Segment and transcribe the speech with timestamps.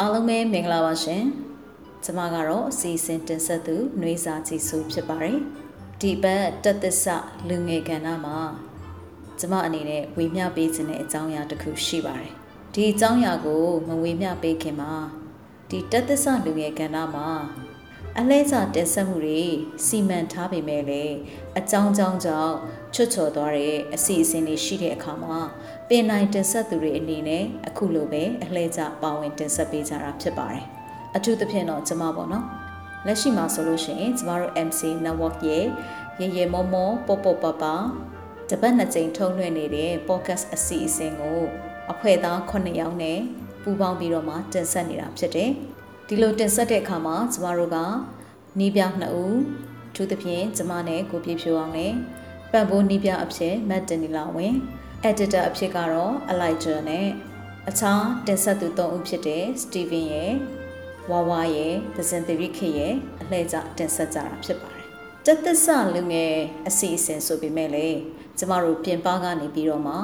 [0.00, 1.24] အားလုံးပဲမင်္ဂလာပါရှင်
[2.04, 5.38] ကျမကတော့အစီအစဉ်တင်ဆက်သူနှွေးစာကြည်စုဖြစ်ပါတယ်
[6.00, 7.04] ဒီဘက်တက်သစ္စ
[7.48, 8.38] လူငယ်ကဏ္ဍမှာ
[9.38, 12.32] ကျမအနေနဲ့ဝေမျှပေးခြင်းတဲ့အကြောင်းအရာတစ်ခုရှိပါတယ်
[12.74, 14.94] ဒီအကြောင်းအရာကိုမဝေမျှပေးခင်မှာ
[15.68, 17.28] ဒီတက်သစ္စလူငယ်ကဏ္ဍမှာ
[18.18, 19.42] အလဲစာတက်ဆက်မှုတွေ
[19.86, 21.16] စီမံထားပေမဲ့လည်း
[21.58, 22.54] အကြောင်းကြောင်းကြောင့်
[22.94, 25.38] ချွတ်ချော်သွားတဲ့အစီအစဉ်တွေရှိတဲ့အခါမှာ
[25.88, 30.64] ပင်နိုင်တင်ဆက်သူတွေအနေနဲ့အခုလိုပဲအလှည့်ကျပါဝင်တင်ဆက်ပေးကြတာဖြစ်ပါတယ်။
[31.16, 32.44] အထူးသဖြင့်တော့ကျမပေါ့နော်။
[33.06, 35.66] လက်ရှိမှာဆိုလို့ရှိရင်ကျမတို့ MC Network ရဲ့
[36.20, 37.64] ရေရေမောမောပေါပေါပပ
[38.50, 41.40] တပတ်နှစ်ကြိမ်ထုတ်လွှင့်နေတဲ့ podcast အစီအစဉ်ကို
[41.92, 43.18] အဖွဲ့သား9ယောက်နဲ့
[43.62, 45.50] ပူးပေါင်းပြီးတော့မှတင်ဆက်နေတာဖြစ်တယ်။
[46.08, 47.76] ဒီလိုတင်ဆက်တဲ့အခါမှာကျမတို့က
[48.58, 49.38] နီးပြ2ဦး
[49.94, 51.92] ထူးသဖြင့်ကျမနဲ့ကိုပြည့်ဖြိုးအောင်နဲ့
[52.52, 54.54] ပံ့ပိုးနီးပြအဖြစ်မတ်တင်နီလာဝင်
[55.08, 57.06] editor အဖြစ်ကတော့ Elijah နဲ့
[57.68, 60.32] အခြားတင်ဆက်သူ၃ဦးဖြစ်တဲ့ Steven ရဲ့
[61.10, 64.86] ဝါဝါရဲ့ဒဇင်သရီခေရဲ့အလှည့်ကျတင်ဆက်ကြတာဖြစ်ပါတယ်။
[65.26, 66.34] တက်သစ္စလူငယ်
[66.68, 67.88] အစီအစဉ်ဆိုပေမဲ့လေ
[68.38, 69.96] ကျမတို့ပြင်ပကနေပြီးတော့မှ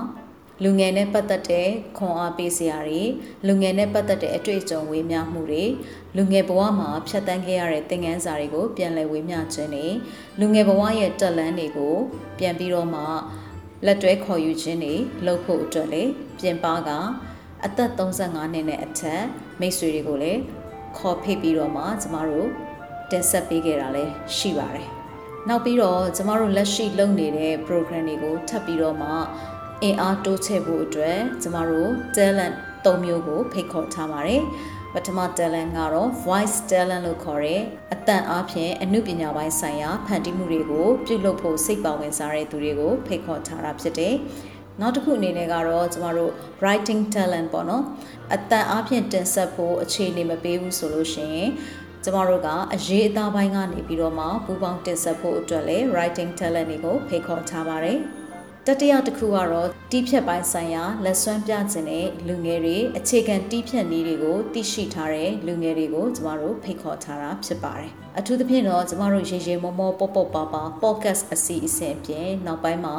[0.65, 3.03] လူငယ်နဲ့ပတ်သက်တဲ့ခွန်အားပေးစရာတွေ
[3.47, 5.65] လူငယ်နဲ့ပတ်သက်တဲ့အတွေ့အကြုံဝေမျှမှုတွေ
[6.17, 9.87] လူငယ်ဘဝမှာဖြတ်တန်းခဲ့ရတဲ့သင်ခန်းစာတွေကိုပြန်လည်ဝေမျှခြင်းတွေ
[10.41, 11.97] လူငယ်ဘဝရဲ့တက်လန်းတွေကို
[12.39, 13.03] ပြန်ပြီးတော့မှ
[13.87, 14.95] လက်တွဲခေါ်ယူခြင်းတွေ
[15.27, 16.03] လုပ်ဖို့အတွက်လေ
[16.39, 16.91] ပြင်ပက
[17.65, 19.23] အသက်35နှစ်နဲ့အထက်
[19.61, 20.41] မိတ်ဆွေတွေကိုလည်း
[20.97, 22.49] ခေါ်ဖိတ်ပြီးတော့မှကျမတို့
[23.11, 24.89] တင်ဆက်ပေးခဲ့တာလည်းရှိပါတယ်။
[25.49, 29.11] နောက်ပြီးတော့ကျမတို့လက်ရှိလုပ်နေတဲ့ program တွေကိုထပ်ပြီးတော့မှ
[29.83, 34.43] အင်အားတိုးချဲ့ဖို့အတွက်ကျမတို့ talent ၃မျိုးကိုဖိတ်ခေါ်ထားပါတယ်။
[34.95, 37.63] ပထမ talent ကတော့ voice talent လို့ခေါ်တဲ့
[37.95, 44.15] အတန်အားဖြင့်အမှုပညာပိုင်းဆိုင်ရာဖန်တီးမှုတွေကိုပြုလုပ်ဖို့စိတ်ပါဝင်စားတဲ့သူတွေကိုဖိတ်ခေါ်ထားတာဖြစ်တယ်။
[44.81, 47.85] နောက်တစ်ခုအနေနဲ့ကတော့ကျမတို့ writing talent ပေါ့နော်
[48.35, 51.51] အတန်အားဖြင့်တင်ဆက်ဖို့အခြေအနေမပေးဘူးဆိုလို့ရှိရင်
[52.05, 58.01] ကျမတို့ကအရေးအသားပိုင်းကနေပြီးတော့မှပူပေါင်းတင်ဆက်ဖို့အတွက်လည်း writing talent တွေကိုဖိတ်ခေါ်ထားပါတယ်။
[58.67, 72.97] တတိယတစ်ခုကတော့တီးဖြတ်ပိုင်းဆိုင်ရာလက်စွမ်းပြခြင်းတဲ့လူငယ်တွေအခြေခံတီးဖြတ်နည်းတွေကိုသိရှိထားတဲ့လူငယ်တွေကိုကျမတို့ဖိတ်ခေါ်ထားတာဖြစ်ပါတယ်။အထူးသဖြင့်တော့ကျမတို့ရေရေမောမောပေါပေါပါပါ podcast အစီအစဉ်အပြင်နောက်ပိုင်းမှာ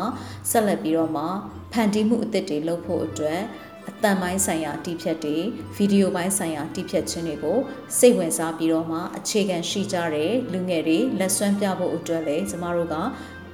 [0.49, 1.25] ဆက်လက်ပြီးတော့မှ
[1.71, 3.41] ဖန်တီးမှုအသစ်တွေလုပ်ဖို့အတွက်
[3.89, 5.37] အတန်ပိုင်းဆိုင်ရာတီးဖြတ်တွေ
[5.75, 7.57] ဗီဒီယိုပိုင်းဆိုင်ရာတီးဖြတ်ခြင်းတွေကို
[7.97, 12.95] စိတ်ဝင်စားပြီးတော့မှအခြေခံရှိကြတဲ့လူငယ်တွေလက်စွမ်းပြဖို့အတွက်လည်းကျမတို့က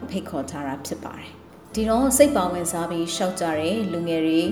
[0.09, 1.36] ဖိတ်ခေါ်ထားတာဖြစ်ပါတယ်
[1.76, 4.42] ဒီတော့စိတ်ပါဝင်စားပြီးရှောက်ကြတဲ့လူငယ်တွေ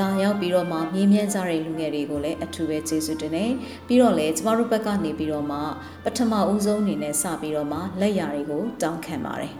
[0.00, 3.52] လာရောက်ပြီးတော့မှမြင်းမြန်းကြတဲ့လူငယ်တွေကိုလည်းအထူးပဲကျေးဇူးတင်တယ်
[3.86, 5.58] ပြီးတော့လည်းကျမတို့ဘက်ကနေပြီးတော့မှ
[6.04, 9.54] ပထမဦးဆုံးအနေနဲ့စပြီးတော့မှလက်ရာတွေကိုတောင်းခံပါတယ်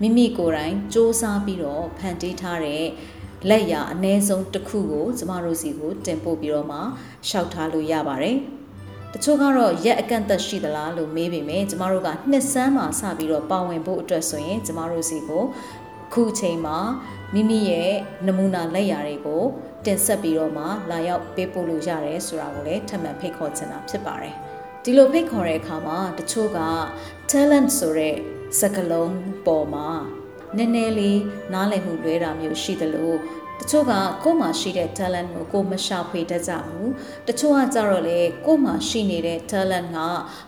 [0.00, 2.84] မိမိကိုယ်တိုင်စ조사ပြီးတော့ဖန်တီးထားတဲ့
[3.48, 6.78] လက်ရာအ ਨੇ ဆုံးတစ်ခုကိုကျမတို့စီကိုတင်ပို့ပြီးတော့မှ
[7.28, 8.36] ရှောက်ထားလို့ရပါတယ်
[9.12, 15.44] တချို့ကတော့ရက်အကန့်အသတ်ရှိသလားလို့မေးပေမဲ့ကျမတို့ကနှစ်ဆန်းမှာစပြီးတော့ပါဝင်ဖို့အတွက်ဆိုရင်ကျမတို့စီကို
[16.13, 16.77] ခုချိန်မှာ
[17.33, 17.91] မိမိရဲ့
[18.27, 19.43] နမူနာလက်ရာတွေကို
[19.85, 24.35] တင်ဆက်ပြီးတော့မှလာရောက်ပေးပို့လို့ရတယ်ဆိုတာကိုလည်းထပ်မံဖိတ်ခေါ်ချင်တာဖြစ်ပါတယ်
[24.83, 26.59] ဒီလိုဖိတ်ခေါ်တဲ့အခါမှာတချို့က
[27.31, 28.15] talent ဆိုတဲ့
[28.59, 29.15] စကားလုံး
[29.45, 29.89] ပေါ်မှာ
[30.57, 31.21] နည်းနည်းလေး
[31.53, 33.17] နားလည်မှုလွဲတာမျိုးရှိတယ်လို့
[33.59, 36.91] တချို့ကကိုယ်မှာရှိတဲ့ talent ကိုကိုမရှာဖွေတတ်ကြဘူး
[37.27, 39.99] တချို့ကကြတော့လေကိုယ်မှာရှိနေတဲ့ talent က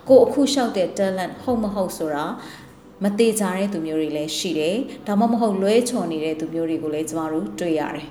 [0.09, 2.25] ကိုအခုလျှောက်တဲ့ talent ဟုတ်မဟုတ်ဆိုတာ
[3.03, 8.07] မသေးကြတဲ့သူမျိုးတွေလည်းရှိတယ်ဒါမှမဟုတ်လွဲချော်နေတဲ့သူမျိုးတွေကိုလည်းကျမတို့တွေ့ရတယ်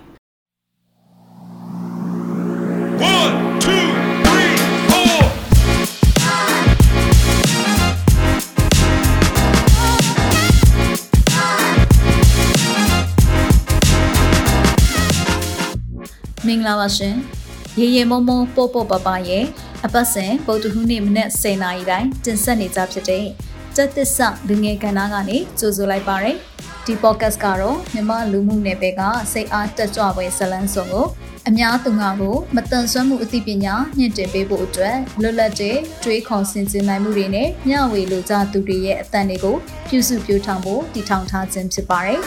[16.46, 17.14] မင်္ဂလာပါရှင်
[17.80, 19.44] ရေရေမုံမုံပို့ပို့ပပရဲ့
[19.84, 23.26] အပတ်စဉ်ပုတ်တဟူးနေ့မနက်10:00နာရီတိုင်းတင်ဆက်နေကြဖြစ်တဲ့
[23.76, 26.36] စက်သစ္စာလူငယ်ကဏ္ဍကနေကြိုဆိုလိုက်ပါရယ်
[26.86, 29.02] ဒီ podcast ကတော့မြမလူမှုနယ်ပယ်က
[29.32, 31.06] စိတ်အားတက်ကြွပွဲဇလန်းစုံကို
[31.48, 39.56] အများသူငါကိုမတန်ဆွမ်းမှုအသိပညာညှင့်တင်ပေးဖို့အတွက်လွတ်လပ်တဲ့တွေးခေါ်ဆင်ခြင်နိုင်မှုတွေနဲ့မျှဝေလိုကြသူတွေရဲ့အသံတွေကို
[39.88, 42.20] ပြုစုပြောင်းထောင်ဖို့တည်ထောင်ထားခြင်းဖြစ်ပါတယ်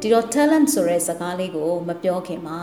[0.00, 2.60] ဒီတော့ talent ဆိုတဲ့စကားလေးကိုမပြောခင်မှာ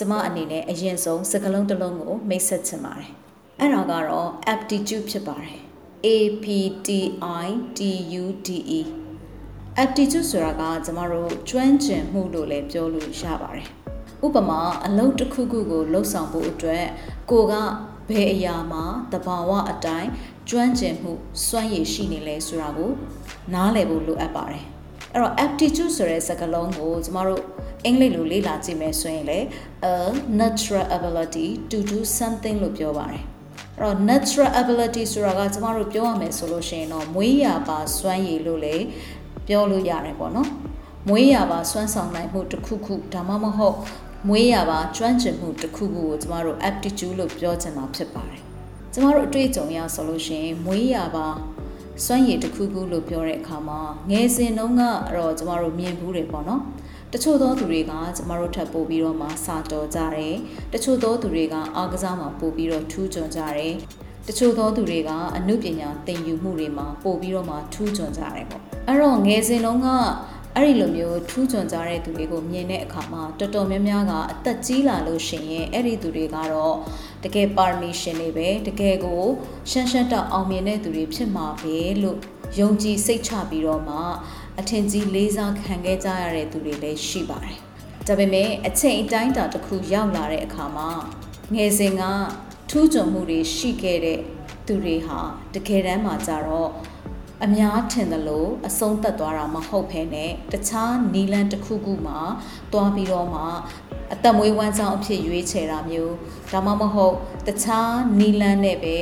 [0.00, 3.10] ကျမအနေနဲ့အရင်ဆုံးစကားလုံးတစ်လုံးကိုမိတ်ဆက်ချင်ပါတယ်
[3.60, 5.58] အဲ့ဒါကတော့ aptitude ဖြစ်ပါတယ်
[6.06, 6.08] A
[6.42, 6.44] P
[6.86, 6.88] T
[7.44, 7.48] I
[7.78, 7.80] T
[8.22, 8.48] U D
[8.78, 8.80] E
[9.82, 13.66] aptitude ဆိုတာကကျမတို့ကျွမ်းကျင်မှုလို့လည်းပြောလို့ရပါတယ်
[14.24, 16.86] ဥပမာအလုပ်တစ်ခုခုကိုလှုပ်ဆောင်ဖို့အတွက်
[17.30, 17.54] ကိုက
[18.08, 20.08] ဘယ်အရာမှာတဘာဝအတိုင်း
[20.48, 21.12] ကျွမ်းကျင်မှု
[21.46, 22.90] စွမ်းရည်ရှိနေလဲဆိုတာကို
[23.54, 24.64] နားလည်ဖို့လိုအပ်ပါတယ်
[25.18, 27.42] အဲ့အဲ့တော့ aptitude ဆိုတဲ့စကားလုံးကိုကျမတို့
[27.84, 29.38] အင်္ဂလိပ်လိုလေ့လာကြည့်မယ်ဆိုရင်လေ
[29.90, 29.92] a
[30.40, 33.22] natural ability to do something လို့ပြောပါတယ်
[33.78, 38.76] အဲ့တော့ natural ability ဆိုတာကကျမတို့ပြောရမယ်ဆိုလို့ရှိရင်တော့မွေးရပါစွမ်းရည်လို့လေ
[39.48, 40.50] ပြောလို့ရတယ်ပေါ့နော်
[41.08, 43.76] မွေးရပါစွမ်းဆောင်နိုင်မှုတစ်ခုခုဒါမှမဟုတ်
[44.28, 48.42] မွေးရပါကျွမ်းကျင်မှုတစ်ခုခုကိုကျမတို့ aptitude လို့ပြောချင်တာဖြစ်ပါတယ်
[48.92, 51.26] ကျမတို့အတွေ့အကြုံရဆိုလို့ရှိရင်မွေးရပါ
[52.04, 53.80] စွမ်းရည်တစ်ခုခုလို့ပြောတဲ့အခါမှာ
[54.10, 54.82] ငယ်စဉ်တုန်းက
[55.16, 56.62] တော့ကျမတို့မြင်ဘူးတယ်ပေါ့နော်
[57.12, 60.34] တချို့သောသူတွေကကျမတို့ထပ်ပို့ပြီးတော့မှစာတော်ကြတယ်
[60.72, 63.74] တချို့သောသူတွေကအားကစားမှာပို့ပြီးတော့ထူးချွန်ကြတယ်
[64.28, 69.88] တချို့သောသူတွေကအမှုပညာသင်ယူမှုတွေမှာပို့ပြီးတော့မှထူးချွန်ကြတယ်ပေါ့အဲ့တော့ငယ်စဉ်တုန်းက
[70.56, 76.76] အဲ့ဒီလိုမျိုးထူးချွန်ကြတဲ့သူတွေကိုမြင်တဲ့အခါမှာတော်တော်များများကအသက်ကြီးလာလို့ရှိရင်အဲ့ဒီသူတွေကတော့
[77.24, 79.22] တကယ်ပါရမီရှင်တွေပဲတကယ်ကို
[79.70, 82.18] ရှမ်းရှမ်းတောက်အောင်မြင်တဲ့သူတွေဖြစ်မှာပဲလို့
[82.58, 83.96] ယုံကြည်စိတ်ချပြီးတော့မှ
[84.60, 87.56] အထင်ကြီးလေးစားခံခဲ့ကြရတဲ့သူတွေလည်းရှိပါတယ်။
[88.06, 90.90] ဒါပေမဲ့အချိန်အတိုင်းတာတစ်ခုရောက်လာတဲ့အခါမှာ
[91.54, 92.02] ငယ်စဉ်က
[92.70, 94.20] ထူးချွန်မှုတွေရှိခဲ့တဲ့
[94.66, 95.18] သူတွေဟာ
[95.54, 96.70] တကယ်တမ်းမှာကြတော့
[97.44, 102.18] အများထင်သလိုအဆုံးသက်သွားတာမဟုတ်ဘဲနဲ့တခြားနီလန်တစ်ခုခုမှာ
[102.72, 103.42] တွားပြီးတော့မှ
[104.12, 106.14] အသက်မွေးဝမ်းကြောင်းအဖြစ်ရွေးချယ်တာမျိုး
[106.52, 107.14] ဒါမှမဟုတ်
[107.46, 108.96] တခြားနီလန်နဲ့ပဲ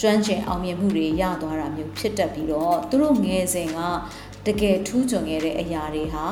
[0.00, 3.78] ကျွမ်းကျင်အောင်မြင်မှုတွေရသွားတာမျိုးဖြစ်တတ်ပြီးတော့သူတို့ငယ်စဉ်က
[4.46, 6.26] တကယ်ထူးချွန်ခဲ့တဲ့အရာတွေဟာ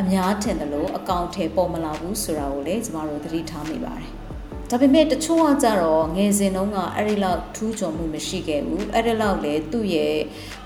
[0.00, 4.10] အများထင်တယ်လို့အကောင့်ထဲပေါ်မလာဘူးဆိုတာကိုလည်းကျမတို့သတိထားမိပါတယ်။
[4.70, 10.16] ဒါပေမဲ့တချို့ကကြတော့ငယ်စဉ်တုန်းကအဲ့ဒီလောက်ထူးချွန်မှုမရှိခဲ့ဘူး။အဲ့ဒီလောက်လေသူ့ရဲ့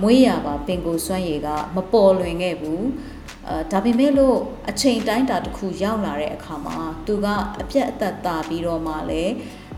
[0.03, 2.83] မွေးရပါပင်ကိုစွမ်းရည်ကမပေါ်လွင်ခဲ့ဘူး။
[3.49, 4.39] အဲဒါပေမဲ့လို့
[4.71, 7.27] အချိန်တိုင်းတာတစ်ခုရောက်လာတဲ့အခါမှာသူက
[7.61, 9.33] အပြက်အသက်သာပြီးတော့မှလည်း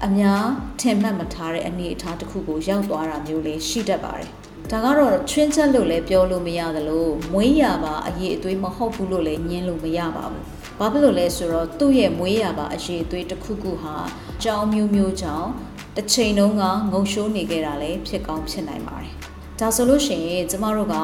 [0.06, 0.44] အများ
[0.80, 4.28] ထင်မှတ်မထားတဲ့အနေအထားတစ်ခုကိုရောက်သွားတာမျိုးလေးရှိတတ်ပါတယ်။
[4.70, 10.44] ဒါကတော့ချွင်းချက်လို့လည်းပြောလို့မရသလိုမွေးရပါအရေးအသွေးမဟုတ်ဘူးလို့လည်းညင်းလို့မရပါဘူး။
[10.78, 13.96] ဘာဖြစ်လို့လဲဆိုတော့သူ့ရဲ့မွေးရပါအရေးအသွေးတစ်ခုခုဟာ
[14.42, 15.48] ကြောင်းမျိုးမျိုးကြောင့်
[15.96, 16.62] တစ်ချိန်လုံးက
[16.92, 19.12] ငုံရှိုးနေခဲ့တာလည်းဖြစ်ကောင်းဖြစ်နိုင်ပါတယ်။
[19.60, 20.96] ဒါဆိုလို့ရှိရင်ကျမတို့က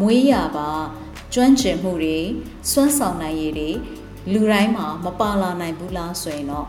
[0.00, 0.68] မွေးရပါ
[1.34, 2.18] ကျွမ်းကျင်မှုတွေ
[2.70, 3.70] စွမ်းဆောင်နိုင်ရည်တွေ
[4.32, 6.66] လူတိုင်းမှာမပါလာနိုင်ဘူးလားဆိုရင်တော့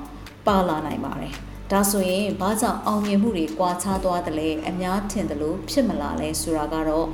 [0.48, 1.34] ပါလာနိုင်ပါတယ်။
[1.72, 7.08] ဒါဆိုရင်ဘာကြောင့်အောင်မြင်မှုတွေကွာခြားသွားတယ်လဲအများထင်တယ်လို့ဖြစ်မလာလဲဆိုတာကတော့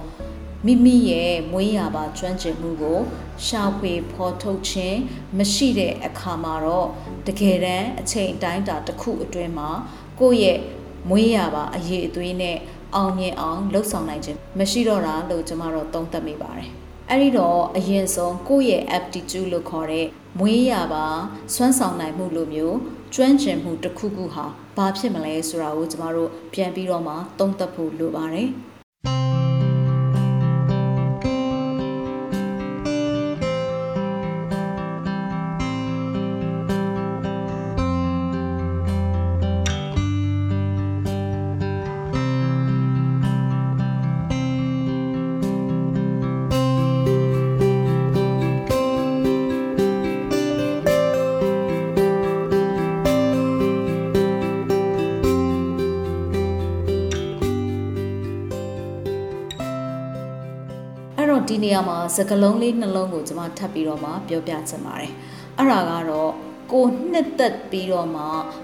[0.66, 3.00] မိမိရဲ့မွေးရပါကျွမ်းကျင်မှုကို
[3.46, 5.00] ရှာဖွေဖော်ထုတ်ခြင်း
[5.38, 6.88] မရှိတဲ့အခါမှာတော့
[7.28, 9.70] တကယ်တမ်းအချိန်အတိုင်းတာတစ်ခုအတွင်းမှာ
[10.20, 10.60] ကိုယ့်ရဲ့
[11.10, 12.58] မွေးရပါအရေးအသွေးနဲ့
[12.96, 16.72] အောင်မြင်အောင်လှုပ်ဆောင်နိုင်ခြင်းမရှိတော့တာလို့ကျွန်တော်သုံးသပ်မိပါတယ်။
[17.12, 20.08] အဲ့ဒီတော့အရင်ဆုံးကိုယ့်ရဲ့ aptitude လို့ခေါ်တဲ့
[20.40, 21.06] မွေးရပါ
[21.54, 22.78] စွမ်းဆောင်နိုင်မှုလိုမျိုး
[23.14, 24.46] ကျွမ်းကျင်မှုတစ်ခုခုဟာ
[24.78, 28.50] ဘာဖြစ်မလဲဆိုတာကိုကျမတို့ပြန်ပြီးတော့မှသုံးသပ်ဖို့လိုပါတယ်။
[61.70, 65.14] နေရာမှာစကလုံးလေးနှလုံးကိုကျွန်မထပ်ပြီးတော့မှပြောပြချင်ပါတယ်
[65.58, 66.32] အဲ့ဒါကတော့
[66.72, 68.24] ကိုနှစ်သက်ပြီးတော့မှ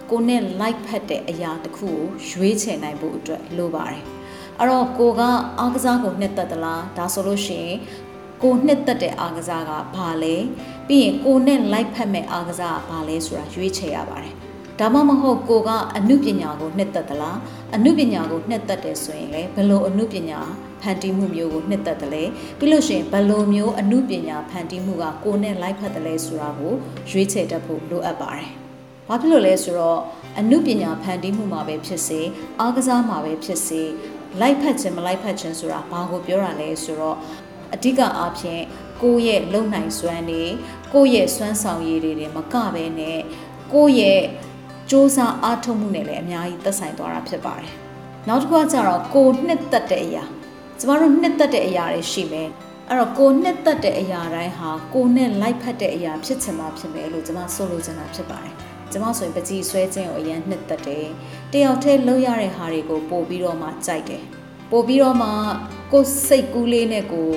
[0.10, 2.00] ကိုနဲ့ like ဖတ်တဲ့အရာတစ်ခုကို
[2.30, 4.04] ရွေးချယ်နိုင်ဖို့အတွက်လိုပါတယ်
[4.60, 5.22] အဲ့တော့ကိုက
[5.60, 7.78] အားကစားကိုနှစ်သက်သလားဒါဆိုလို့ရှိရင်
[8.44, 10.36] ကိုနှစ်သက်တဲ့အားကစားကဘာလဲ
[10.88, 14.34] ပြီးရင်ကိုနဲ့ like ဖတ်မဲ့အားကစားကဘာလဲဆိုတာရွေးချယ်ရပါတယ်
[14.80, 17.38] ဒါမှမဟုတ်ကိုကအမှုပညာကိုနှစ်သက်သလား
[17.76, 20.40] အမှုပညာကိုနှစ်သက်တယ်ဆိုရင်လည်းဘယ်လိုအမှုပညာ
[20.86, 22.24] ဖန်တီးမှုမျိုးကိုနှစ်သက်တယ်လဲ
[22.60, 26.74] ပြီးလို့ရှိရင်ဘယ်လိုမျိုးအမှုပညာဖန်တီးမှုကကိုနဲ့လိုက်ဖက်တယ်လဲဆိုတာကို
[27.12, 28.50] ရွေးချယ်တတ်ဖို့လိုအပ်ပါတယ်။
[29.08, 30.00] ဘာဖြစ်လို့လဲဆိုတော့
[30.40, 32.22] အမှုပညာဖန်တီးမှုမှာပဲဖြစ်စေ
[32.60, 33.82] အားကစားမှာပဲဖြစ်စေ
[34.42, 37.18] လိုက်ဖက်ခြင်းမလိုက်ဖက်ခြင်းဆိုတာဘာကိုပြောတာလဲဆိုတော့
[37.74, 38.64] အဓိကအားဖြင့်
[39.02, 40.44] ကိုယ့်ရဲ့လုံနိုင်စွမ်းတွေ
[40.94, 43.20] ကိုယ့်ရဲ့စွမ်းဆောင်ရည်တွေမကပဲနဲ့
[43.74, 47.72] ကိုယ့်ရဲ့စ조사အားထုတ်မှုနဲ့လည်းအများကြီးသက်ဆိုင်သွားတာဖြစ်ပါတယ်။
[48.28, 50.24] နောက်တစ်ခုကကျတော့ကိုနှစ်သက်တဲ့အရာ
[50.80, 52.50] ကျမတို့နှစ်သက်တဲ့အရာတွေရှိမယ်။
[52.90, 58.54] အဲ့တော့ကိုနှစ်သက်တဲ့အရာတိုင်းဟာကိုနဲ့လိုက်ဖက်တဲ့အရာဖြစ်ချင်မှဖြစ်မယ်လို့ကျမဆိုလိုချင်တာဖြစ်ပါတယ်။
[58.92, 61.06] ကျမဆိုရင်ပကြီးဆွဲခြင်းကိုအရင်နှစ်သက်တယ်။
[61.54, 64.24] တယောက်တည်းလှုပ်ရတဲ့ဟာတွေကိုပို့ပြီးတော့မှကြိုက်တယ်။
[64.72, 65.30] ပို့ပြီးတော့မှ
[65.92, 67.30] ကိုစိတ်ကူးလေးနဲ့ကို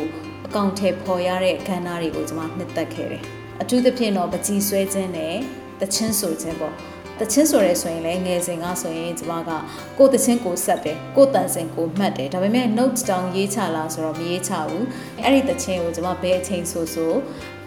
[0.46, 3.22] အကောင့်ထဲပေါ်ရတဲ့ခန္ဓာတွေကိုကျမနှစ်သက်ခဲ့တယ်။
[3.60, 5.34] အထူးသဖြင့်တော့ပကြီးဆွဲခြင်းနဲ့
[5.80, 6.74] တချင်းဆိုခြင်းပေါ့
[7.20, 9.50] တချင်းဆိုရဲဆိုရင်လည်းငယ်စဉ်ကဆိုရင်ကျမက
[9.98, 14.86] ကိုတချင်းကိုဆက်တယ်ကိုတန်စင်ကိုမှတ်တယ်ဒါပေမဲ့ notes down ရေးချလာဆိုတော့မရေးချဘူး
[15.22, 17.12] အဲ့ဒီတချင်းကိုကျမဘယ်အချိန်ဆိုဆို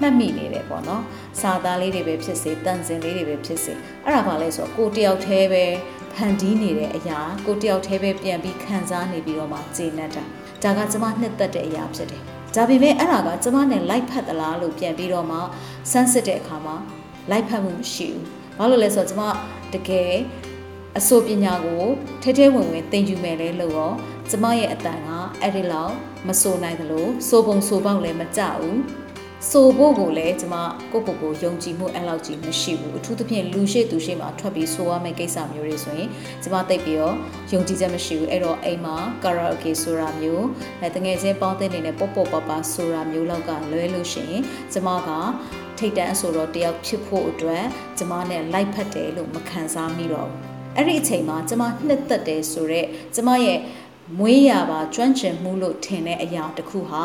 [0.02, 1.04] မှတ်မိနေတယ်ပေါ့နော်
[1.42, 3.74] စာသားလေးတွေပဲဖြစ်စေတန်စင်လေးတွေပဲဖြစ်စေ
[4.06, 5.66] အဲ့ဒါပါလဲဆိုတော့ကိုတယောက်တည်းပဲ
[6.14, 10.24] ဖန်တီးနေတဲ့အရာကိုတယောက်တည်းပဲပြန်ပြီးခံစားနေပြီးတော့မှကျေနပ်တာ
[10.64, 12.22] ဒါကကျမနှစ်သက်တဲ့အရာဖြစ်တယ်
[12.56, 15.38] ဒါပေမဲ့အဲ့ဒါကကျမနဲ့ like ဖတ်သလားလို့ပြန်ပြီးတော့မှ
[15.92, 16.76] စမ်းစစ်တဲ့အခါမှာ
[17.32, 18.28] like ဖတ်မှုမရှိဘူး။
[18.58, 19.22] ဘာလို့လဲဆိုတော့ကျမ
[19.74, 20.14] တကယ်
[20.98, 21.84] အဆိုပညာကို
[22.24, 23.92] ထဲထဲဝင်ဝင်သင်ယူမယ်လဲလို့ရော
[24.30, 25.10] ကျမရဲ့အတန်က
[25.42, 25.94] အဲ့ဒီလောက်
[26.28, 28.78] မဆိုနိုင်သလိုစိုးပုံစိုးပေါက်လည်းမကြဘူး။
[29.50, 30.56] ဆိုဖို့ကိုလည်းကျမ
[30.92, 36.10] ကိုကိုကိုယုံကြည်မှုအဲ့လောက်ကြီးမရှိဘူးအထူးသဖြင့်လူရှိသူရှိမှထွက်ပြီးဆိုရမယ့်ကိစ္စမျိုးတွေဆိုရင်
[36.44, 37.16] ကျမသိပြီးတော့
[37.52, 40.46] ယုံကြည်ချက်မရှိဘူးအဲ့တော့အိမ်မှာကာရာအိုကေဆိုတာမျိုး
[40.82, 44.44] အဲတငယ်ချင်းပေါင်းတဲ့နေနဲ့ပေါ့ပေါ့ပါပါဆိုတာမျိုးလောက်ကလွဲလို့ရှိရင်
[44.74, 45.10] ကျမက
[45.82, 47.66] ထိတ်တန်းဆိုတော့တယောက်ဖြစ်ဖို့အတွက်
[47.98, 50.40] ကျမနဲ့လိုက်ဖက်တယ်လို့မခံစားမိတော့ဘူး
[50.76, 53.58] အဲ့ဒီအချိန်မှာကျမနှစ်သက်တယ်ဆိုတော့ကျမရဲ့
[54.20, 57.04] မွေးရပါကျွမ်းကျင်မှုလို့ထင်တဲ့အရာတစ်ခုဟာ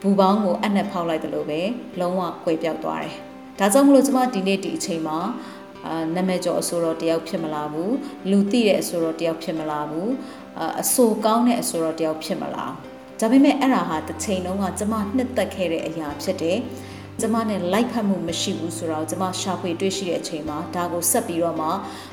[0.00, 1.60] ဘူပေါင်းကိုအနက်ဖောက်လိုက်တယ်လို့ပဲ
[2.00, 3.14] လုံးဝကွယ်ပြောက်သွားတယ်။
[3.58, 5.18] ဒါကြောင့်မလို့ကျမဒီနေ့ဒီအချိန်မှာ
[5.86, 7.94] အာနာမည်ကျော်အဆိုတော်တယောက်ဖြစ်မလာဘူး
[8.30, 10.10] လူသိတဲ့အဆိုတော်တယောက်ဖြစ်မလာဘူး
[10.58, 12.64] အာအဆိုကောင်းတဲ့အဆိုတော်တယောက်ဖြစ်မလာ
[13.20, 16.58] ဒါပေမဲ့အဲ့ဒါဟာတစ်ချိန်လုံးကကျမနှစ်သက်ခဲ့တဲ့အရာဖြစ်တယ်
[17.20, 21.68] ကျမနဲ့ like ဖတ်မှုမရှိဘူးဆိုတော့ကျမရှာဖွေတွေ့ရှိတဲ့အချိန်မှာဒါကိုဆက်ပြီးတော့မှ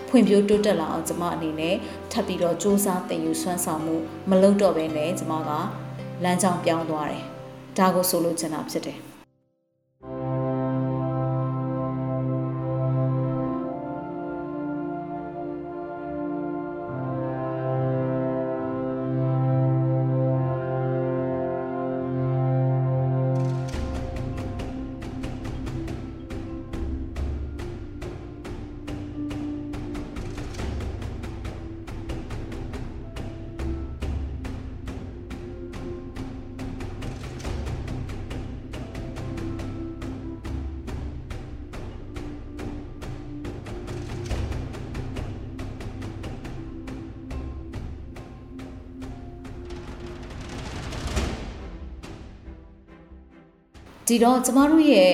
[0.08, 1.75] ဖွံ့ဖြိုးတိုးတက်လာအောင်ကျမအနေနဲ့
[2.12, 3.96] ထပ်ပြီးတော့စူးစမ်းသင်ယူဆွမ်းဆောင်မှု
[4.29, 5.50] မလုပ်တော့ဘဲနဲ့ကျမက
[6.24, 7.24] လမ်းကြောင်းပြောင်းသွားတယ်
[7.77, 9.11] ဒါကိုဆိုလိုချင်တာဖြစ်တယ်
[54.12, 55.13] ဒီတော့ကျမတို့ရဲ့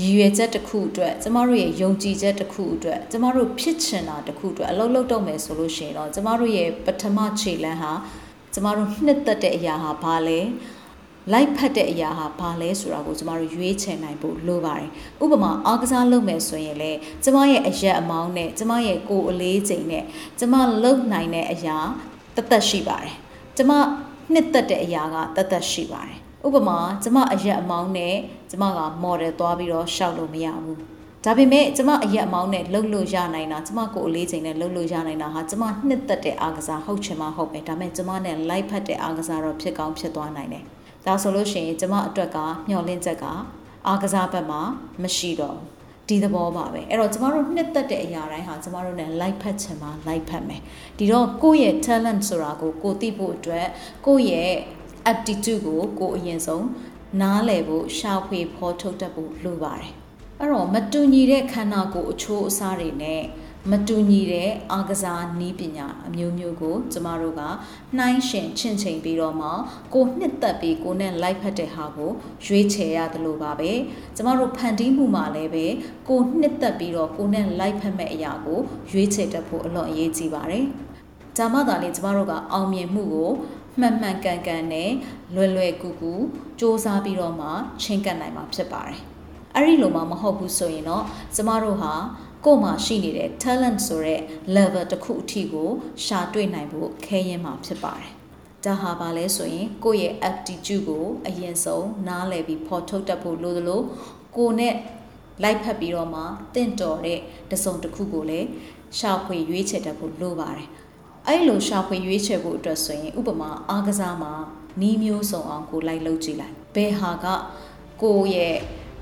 [0.00, 7.92] ရည်ရွယ်ချက်တစ်ခုအတွက်ကျမတို့ရဲ့ယုံကြည်ချက်တစ်ခုအတွက်ကျမတို့ဖြစ်ချင်တာတစ်ခုအတွက်အလုပ်လုပ်တော့မယ်ဆိုလို့ရှိရင်တော့ကျမတို့ရဲ့ပထမခြေလှမ်းဟာ
[8.54, 10.40] ကျမတို့နှစ်သက်တဲ့အရာဟာဘာလဲ
[11.32, 14.90] လိုက်ဖတ်တဲ့အရာဟာဘာလဲဆိုတာကိုကျမတို့ရွေးချယ်နိုင်ဖို့လိုပါတယ်။
[15.22, 16.92] ဥပမာအားကစားလုပ်မယ်ဆိုရင်လေ
[17.24, 20.04] ကျမရဲ့အရက်အမောင်းနဲ့ကျမရဲ့ကိုယ်အလေးချိန်နဲ့
[20.38, 21.78] ကျမလုပ်နိုင်တဲ့အရာ
[22.36, 23.14] တသက်ရှိပါတယ်။
[23.56, 23.72] ကျမ
[24.32, 28.14] နှစ်သက်တဲ့အရာကတသက်ရှိပါတယ် ဥပမာကျမအရက်အမောင်းနဲ့
[28.50, 30.78] ကျမကမော်ဒယ်သွားပြီးတော့ရှောက်လို့မရဘူး
[31.24, 40.64] ဒါပေမဲ့ကျမအရက်အမောင်းနဲ့လှုပ်လို့ရနိုင်တာကျမကိုအလေးချိန်နဲ့လှုပ်လို့ရနိုင်တာဟာကျမနှစ်သက်တဲ့အားကစားဟုတ်ချင်မှဟုတ်ပဲဒါပေမဲ့ကျမနဲ့လိုက်ဖက်တဲ့အားကစားတော့ဖြစ်ကောင်းဖြစ်သွားနိုင်တယ်
[41.06, 43.24] ဒါဆိုလို့ရှိရင်ကျမအတွက်ကမျောလင့်ချက်က
[43.86, 44.60] အားကစားဘက်မှာ
[45.02, 45.58] မရှိတော့
[46.08, 50.60] ဒီသဘောပါပဲအဲ့တော့ကျမတို့နှစ်သက်တဲ့အရာတိုင်းဟာကျမတို့ ਨੇ like ဖတ်ချင်မှာ like ဖတ်မယ်
[50.98, 53.66] ဒီတော့ကိုယ့်ရဲ့ talent ဆိုတာကိုကိုသိဖို့အတွက်
[54.06, 54.52] ကိုယ့်ရဲ့
[55.10, 56.66] aptitude ကိုကိုအရင်ဆုံး
[57.20, 59.92] နားလည်ဖို့ရှာဖွေဖော်ထုတ်တတ်ဖို့လိုပါတယ်
[60.40, 63.22] အဲ့တော့မတူညီတဲ့ခန္ဓာကိုယ်အချိုးအစားတွေနဲ့
[63.70, 67.42] မတူညီတဲ့အာကစားနီးပညာအမျိုးမျိုးကိုကျမတို့က
[67.96, 69.48] နှိုင်းရှင်ချင့်ချိန်ပြီးတော့မှ
[69.94, 72.10] ကိုနှစ်သက်ပြီးကိုနဲ့လိုက်ဖက်တဲ့ဟာကို
[72.46, 73.72] ရွေးချယ်ရတယ်လို့ပါပဲ
[74.16, 75.66] ကျမတို့ဖန်တီးမှုမှာလည်းပဲ
[76.08, 78.60] ကိုနှစ်သက်ပြီးတော့ကိုနဲ့လိုက်ဖက်မဲ့အရာကို
[78.92, 80.64] ရွေးချယ်တတ်ဖို့အလွန်အရေးကြီးပါတယ်။
[81.38, 83.30] ဒါမှသာလေကျမတို့ကအောင်မြင်မှုကို
[83.80, 84.90] မှန်မှန်ကန်ကန်နဲ့
[85.34, 86.18] လွယ်လွယ်ကူကူစ
[86.60, 87.48] 조사ပြီးတော့မှ
[87.82, 88.98] ချင်းကပ်နိုင်မှာဖြစ်ပါတယ်။
[89.54, 91.04] အဲ့ဒီလိုမှမဟုတ်ဘူးဆိုရင်တော့
[91.34, 91.92] ကျမတို့ဟာ
[92.44, 94.20] ကို့မှာရှိနေတဲ့ talent ဆိုတဲ့
[94.56, 95.70] level တစ်ခုအထိကို
[96.04, 98.10] ရှာတွေ့နိုင်ဖို့ခဲရင်မှာဖြစ်ပါတယ်။
[98.64, 103.80] ဒါဟာပါလဲဆိုရင်ကိုယ့်ရဲ့ aptitude ကိုအရင်ဆုံးနားလည်ပြီးဖော်ထုတ်တတ်ဖို့လိုသလို
[104.36, 104.74] ကိုနဲ့
[105.42, 106.22] လိုက်ဖက်ပြီးတော့မှ
[106.54, 108.46] တင့်တော်တဲ့တစုံတစ်ခုကိုလည်း
[108.98, 110.68] ရှာဖွေရွေးချယ်တတ်ဖို့လိုပါတယ်။
[111.28, 114.32] အဲ့လိုရှာဖွေရွေးချယ်ဖို့အတွက်ဆိုရင်ဥပမာအားကစားမှာ
[114.80, 117.26] နီးမျိုးစုံအောင်ကိုလိုက်လုပ်ကြည့်လိုက်ဘယ်ဟာက
[118.02, 118.56] ကိုရဲ့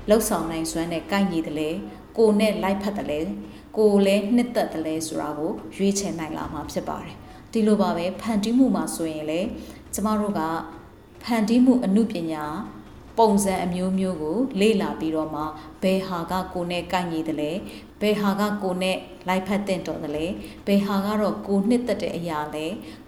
[0.09, 1.69] လှုပ်ဆောင်နိုင်စွမ်းနဲ့ကိုက်ညီတယ်လဲ
[2.17, 3.19] ကိုနဲ့လိုက်ဖက်တယ်လဲ
[3.77, 7.15] ကိုလည်းနှစ်သက်တယ်လဲဆိုတာကိုရွေးချယ်နိုင်လာမှာဖြစ်ပါတယ်
[7.51, 9.39] ဒီလိုပါပဲဖန်တီးမှုမှာဆိုရင်လေ
[9.93, 10.41] ကျမတို့က
[11.23, 12.45] ဖန်တီးမှုအမှုပညာ
[13.17, 15.41] ပုံစံအမျိုးမျိုးကို လေ့လာပြီးတော့မှ
[15.83, 17.51] ဘယ်ဟာကကိုနဲ့ကိုက်ညီတယ်လဲ
[18.01, 20.25] ဘယ်ဟာကကိုနဲ့လိုက်ဖက်တဲ့တော်တယ်လဲ
[20.67, 22.65] ဘယ်ဟာကတော့ကိုနှစ်သက်တဲ့အရာလဲ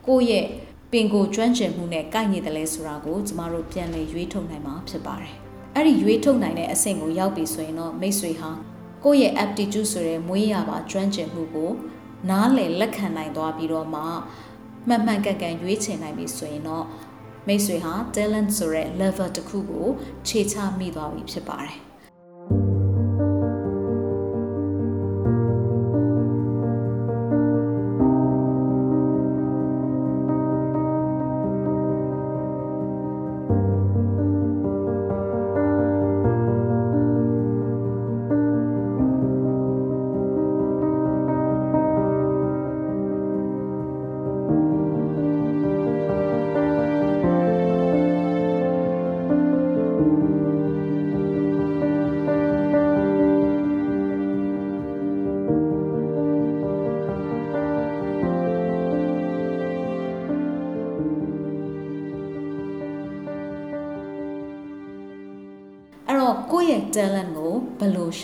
[0.07, 0.45] ကိုရဲ့
[0.91, 5.35] ပင်ကိုကျွမ်းကျင်မှုနဲ့ကိုက်ညီတယ်လဲဆိုတာကိုကျမတို့ပြန်လည်ရွေးထုတ်နိုင်မှာဖြစ်ပါတယ်
[5.75, 8.51] အဲ့ဒီရွေးထုတ်နိုင်တဲ့အဆင့်ကိုရောက်ပြီဆိုရင်တော့မိတ်ဆွေဟာ
[9.03, 11.71] ကိုယ့်ရဲ့ aptitude ဆိုတဲ့မွေးရပါကျွမ်းကျင်မှုကို
[12.29, 14.01] နားလည်လက်ခံနိုင်သွားပြီးတော့မှ
[14.87, 16.85] မှန်မှန်ကန်ကန်ရွေးချယ်နိုင်ပြီဆိုရင်တော့
[17.47, 19.87] မိတ်ဆွေဟာ talent ဆိုတဲ့ level တစ်ခုကို
[20.27, 21.84] ခြေချမိသွားပြီဖြစ်ပါတယ်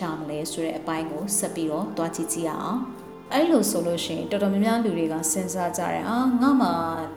[0.02, 2.80] ရှာမလဲဆိုတဲ့အပိုင်းကိုဆက်ပြီးတော့တွားကြည့်ကြည့်အောင်
[3.34, 6.70] အဲ့လိုဆိုလို့ရှိရင်တော်တော်များများလူတွေကစဉ်းစားကြတယ်အာငါမှ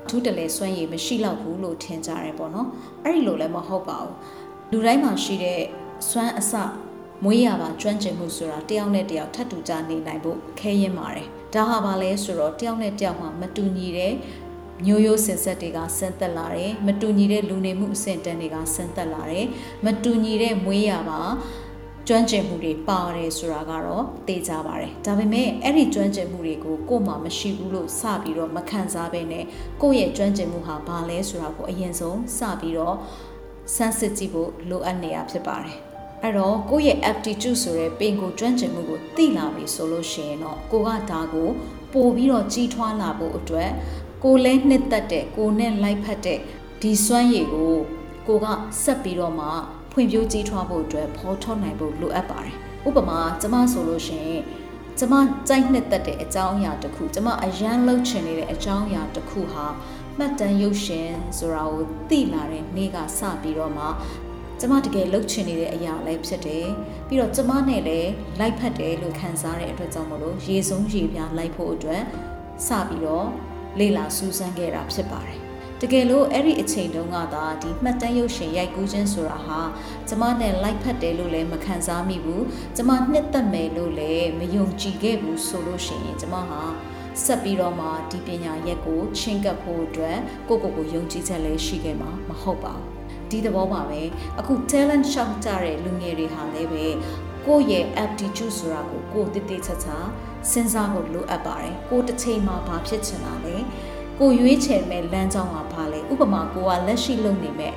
[0.08, 2.68] ထူးတလဲစွမ်းရည်မရှိတော့ဘူးလို့ထင်ကြတယ်ပေါ့နော်
[3.04, 4.14] အဲ့ဒီလိုလည်းမဟုတ်ပါဘူး
[4.70, 5.60] လူတိုင်းမှာရှိတဲ့
[6.08, 6.52] စွမ်းအစ
[7.24, 14.12] မွေးရပါကျွမ်းကျင်မှုဆိုတာတယောက်နဲ့တယောက်ထပ်တူကြနေနိုင်ဖို့ခဲရင်ပါတယ်ဒါဟာဘာလဲဆိုတော့တယောက်နဲ့တယောက်မှာမတူညီတဲ့
[14.86, 19.46] မျိုးရိုးစင်ဆက်တွေကဆင်းသက်လာတယ်မတူညီတဲ့လူနေမှုအဆင့်တန်းတွေကဆင်းသက်လာတယ်
[19.84, 21.20] မတူညီတဲ့မွေးရပါ
[22.08, 29.44] ကျွမ်းကျင်မှုတွေပါတယ်ဆိုတာကတော့သိကြပါတယ်ဒါပေမဲ့အဲ့ဒီကျွမ်းကျင်မှုတွေကိုကို့မှာမရှိဘူးလို့စပြီးတော့မခံစားဘဲနဲ့
[29.82, 32.96] ကိုယ့်ရဲ့ကျွမ်းကျင်မှုဟာဘာလဲဆိုတာကိုအရင်ဆုံးစပြီးတော့
[33.74, 35.76] စမ်းစစ်ကြည့်ဖို့လိုအပ်နေရဖြစ်ပါတယ်
[36.22, 41.48] အဲ့တော့ကိုယ့်ရဲ့ aptitude ဆိုတဲ့ပင်ကိုကျွမ်းကျင်မှုကိုသိလာပြီဆိုလို့ရှိရင်တော့ကိုကဒါကို
[41.92, 43.70] ပို့ပြီးတော့ကြီးထွားလာဖို့အတွက်
[44.24, 46.38] ကိုလဲနှစ်သက်တဲ့ကိုနဲ့လိုက်ဖက်တဲ့
[46.82, 47.72] ဒီစွမ်းရည်ကို
[48.28, 48.46] ကိုက
[48.82, 49.48] ဆက်ပြီးတော့မှ
[49.94, 52.54] ဖွံ့ဖြိုးကြီးထွားဖို့အတွက်ဖော်ထုတ်နိုင်ဖို့လိုအပ်ပါတယ်။
[52.88, 54.42] ဥပမာကျမဆိုလို့ရှိရင်
[54.98, 55.14] ကျမ
[55.48, 59.66] ကြိုက်နှစ်သက်တဲ့အကြောင်းအရာတစ်ခုကျမအရန်လှုပ်ချင်နေတဲ့အကြောင်းအရာတစ်ခုဟာ
[60.18, 61.08] မှတ်တမ်းရုပ်ရှင်
[61.38, 63.86] ဆိုတာကိုသိလာတဲ့နေ့ကစပြီးတော့မှ
[64.60, 66.66] ကျမတကယ်လှုပ်ချင်နေတဲ့အရာလည်းဖြစ်တယ်
[67.08, 72.02] ပြီးတော့ကျမနဲ့လည်းလိုက်ဖက်တယ်လို့ခံစားတဲ့အတွက်ကြောင့်မလို့ရေဆုံးရေပြားလိုက်ဖို့အတွက်
[72.66, 73.26] စပြီးတော့
[73.78, 75.43] လေ့လာစူးစမ်းခဲ့တာဖြစ်ပါတယ်။တ
[75.92, 79.60] ကယ်လို့အဲ့ဒီအချိန်တုန်းကသာဒီမှတ်တမ်းရုပ်ရှင်ရိုက်ကူးခြင်းဆိုတာဟာ
[80.08, 82.42] ကျမနဲ့ like ဖတ်တယ်လို့လည်းမခံစားမိဘူး။
[82.76, 86.62] ကျမနှစ်သက်မယ်လို့လည်းမယုံကြည်ခဲ့ဘူးဆိုလို့ရှိရင်ကျမဟာ
[87.24, 90.18] ဆက်ပြီးတော့မှဒီပညာရက်ကိုချင်းကပ်ဖို့အတွက်
[90.48, 92.88] ကိုကိုကိုယုံကြည်ချက်လည်းရှိခဲ့မှာမဟုတ်ပါဘူး။
[93.30, 94.00] ဒီသဘောပါပဲ
[94.38, 96.86] အခု talent shock ကြတဲ့လူငယ်တွေဟာလည်းပဲ
[97.46, 99.96] ကိုယ့်ရဲ့ aptitude ဆိုတာကိုကိုတည်တည်ချာချာ
[100.50, 103.56] စဉ်းစားဖို့လိုအပ်ပါတယ်ကိုတစ်ချိန်မှာဘာဖြစ်ချင်တာလဲ
[104.20, 107.74] ကိုရွေးချယ်မဲ့လမ်းကြောင်းမှာဘာလဲဥပမာကိုကလက်ရှိလုပ်နေမဲ့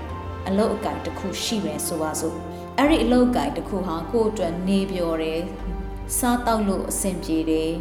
[0.47, 2.36] အလုပ်အကင်တစ်ခုရှိမယ်ဆိုပါစို့
[2.78, 5.41] အဲ့ဒီအလုပ်အကင်တစ်ခုဟာကိုယ့်အတွက်နေပြော်တယ်
[6.17, 7.71] စားတောက်လို့အဆင်ပြေတယ်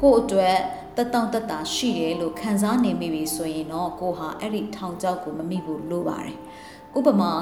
[0.00, 0.56] ကိုယ့်အတွက်
[0.96, 6.36] တတောင့်တတာရှိတယ်လို့ခံစားနေမိပြီဆိုရင်တော့ကိုဟာအဲ့ဒီထောင်ချောက်ကိုမမိဘူးလို့ပါတယ်
[6.98, 7.32] ဥပမာ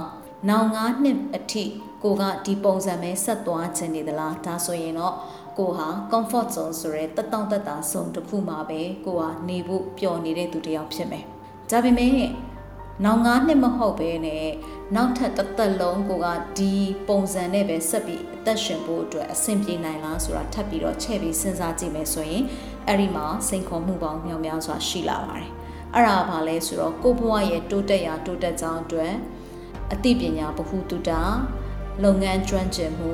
[0.49, 1.65] နောင်9နှစ်အထိ
[2.03, 5.15] ကိုကဒီပုံစံပဲဆက်သွားခြင်းနေသလားဒါဆိုရင်တော့
[5.59, 11.25] ကိုဟာ comfort zone ဆိုရဲတတောင့်တတာဆုံးတစ်ခုမှာပဲကိုဟာနေဖို့ပျော်နေတဲ့သူတစ်ယောက်ဖြစ်မယ်
[11.71, 12.13] ဒါပေမဲ့
[13.05, 14.47] နောက်9နှစ်မဟုတ်ပဲနဲ့
[14.97, 16.27] နောက်ထပ်တစ်သက်လုံးကိုက
[16.59, 16.73] ဒီ
[17.09, 22.45] ပုံစံနဲ့ပဲဆက်ပြီးအသက်ရှင်ဖို့အတွက်အဆင်ပြေနိုင်လားဆိုတာထပ်ပြီးတော့ချဲ့ပြီးစဉ်းစားကြည့်မယ်ဆိုရင်
[22.87, 25.51] အဲ့ဒီမှာစိန်ခေါ်မှုပေါင်းမြောက်များစွာရှိလာပါတယ်
[25.95, 29.13] အဲ့ဒါဘာလဲဆိုတော့ကိုဘွားရဲ့တိုးတက်ရာတိုးတက်ကြောင်းအတွက်
[29.93, 31.11] အသိပညာဗဟုသုတ
[32.05, 33.13] လုပ်ငန်းကျွမ်းကျင်မှု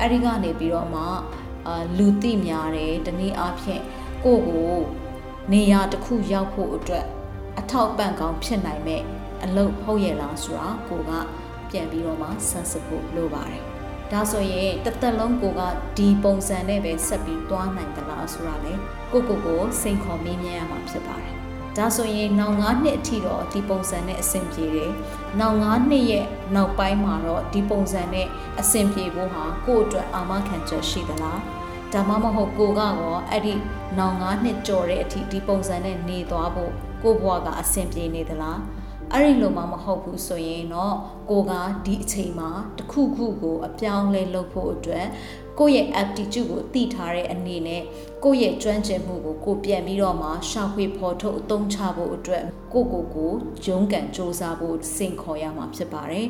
[0.00, 1.02] အဲ့ဒီကနေပြီးတော့မှ
[1.66, 3.82] အာလူသိများတယ်တနည်းအားဖြင့်
[4.24, 4.76] ကိုကို
[5.52, 7.04] နေရာတစ်ခုရောက်ဖို့အတွက်
[7.58, 9.02] အထောက်ပံ့ကောင်းဖြစ်နိုင်မဲ့
[9.44, 11.12] အလုပ်ဟုတ်ရဲ့လားဆိုတာကိုက
[11.70, 13.64] ပြန်ပြီးတော့မှဆန်းစစ်ဖို့လိုပါတယ်
[14.12, 15.60] ဒါဆိုရင်တသက်လုံးကိုက
[15.96, 18.72] ဒီပုံစံနဲ့ပဲဆက်ပြီးသွားနိုင်သလားဆိုတာလေ
[19.12, 21.36] ကိုကိုကိုစိန်ခေါ်မေးမြန်းရမှာဖြစ်ပါတယ်
[21.76, 24.92] ဒါဆိုရင်နောက်9နှစ်အထိတော့ဒီပုံစံနဲ့အဆင်ပြေတယ်။
[25.40, 28.26] နောက်9နှစ်ရဲ့နောက်ပိုင်းမှာတော့ဒီပုံစံနဲ့
[28.60, 31.40] အဆင်ပြေဖို့ဟာကိုယ့်အတွက်အာမခံချက်ရှိသလား။
[31.92, 33.54] ဒါမှမဟုတ်ကိုကတော့အဲ့ဒီ
[33.98, 36.72] နောက်9နှစ်ကြော်တဲ့အထိဒီပုံစံနဲ့နေသွားဖို့
[37.02, 38.58] ကိုယ့်ဘဝကအဆင်ပြေနေသလား။
[39.12, 40.96] အဲ့ဒီလိုမှမဟုတ်ဘူးဆိုရင်တော့
[41.30, 41.52] ကိုက
[41.86, 45.06] ဒီအချိန်မှာတခုခုကိုအပြောင်းလဲလုပ်ဖို့အတွက်
[45.58, 47.82] ကိုယ့်ရဲ့ aptitude ကိုသိထားတဲ့အနေနဲ့
[48.24, 53.32] ကိုယ့်ရဲ့ကျွမ်းကျင်မှုကိုကိုပြန်ပြီးတော့မှရှာဖွေဖော်ထုတ်အသုံးချဖို့အတွက်ကိုကိုကို
[53.64, 56.26] ဂျုံကန်စ조사ဖို့စိန်ခေါ်ရမှာဖြစ်ပါတယ်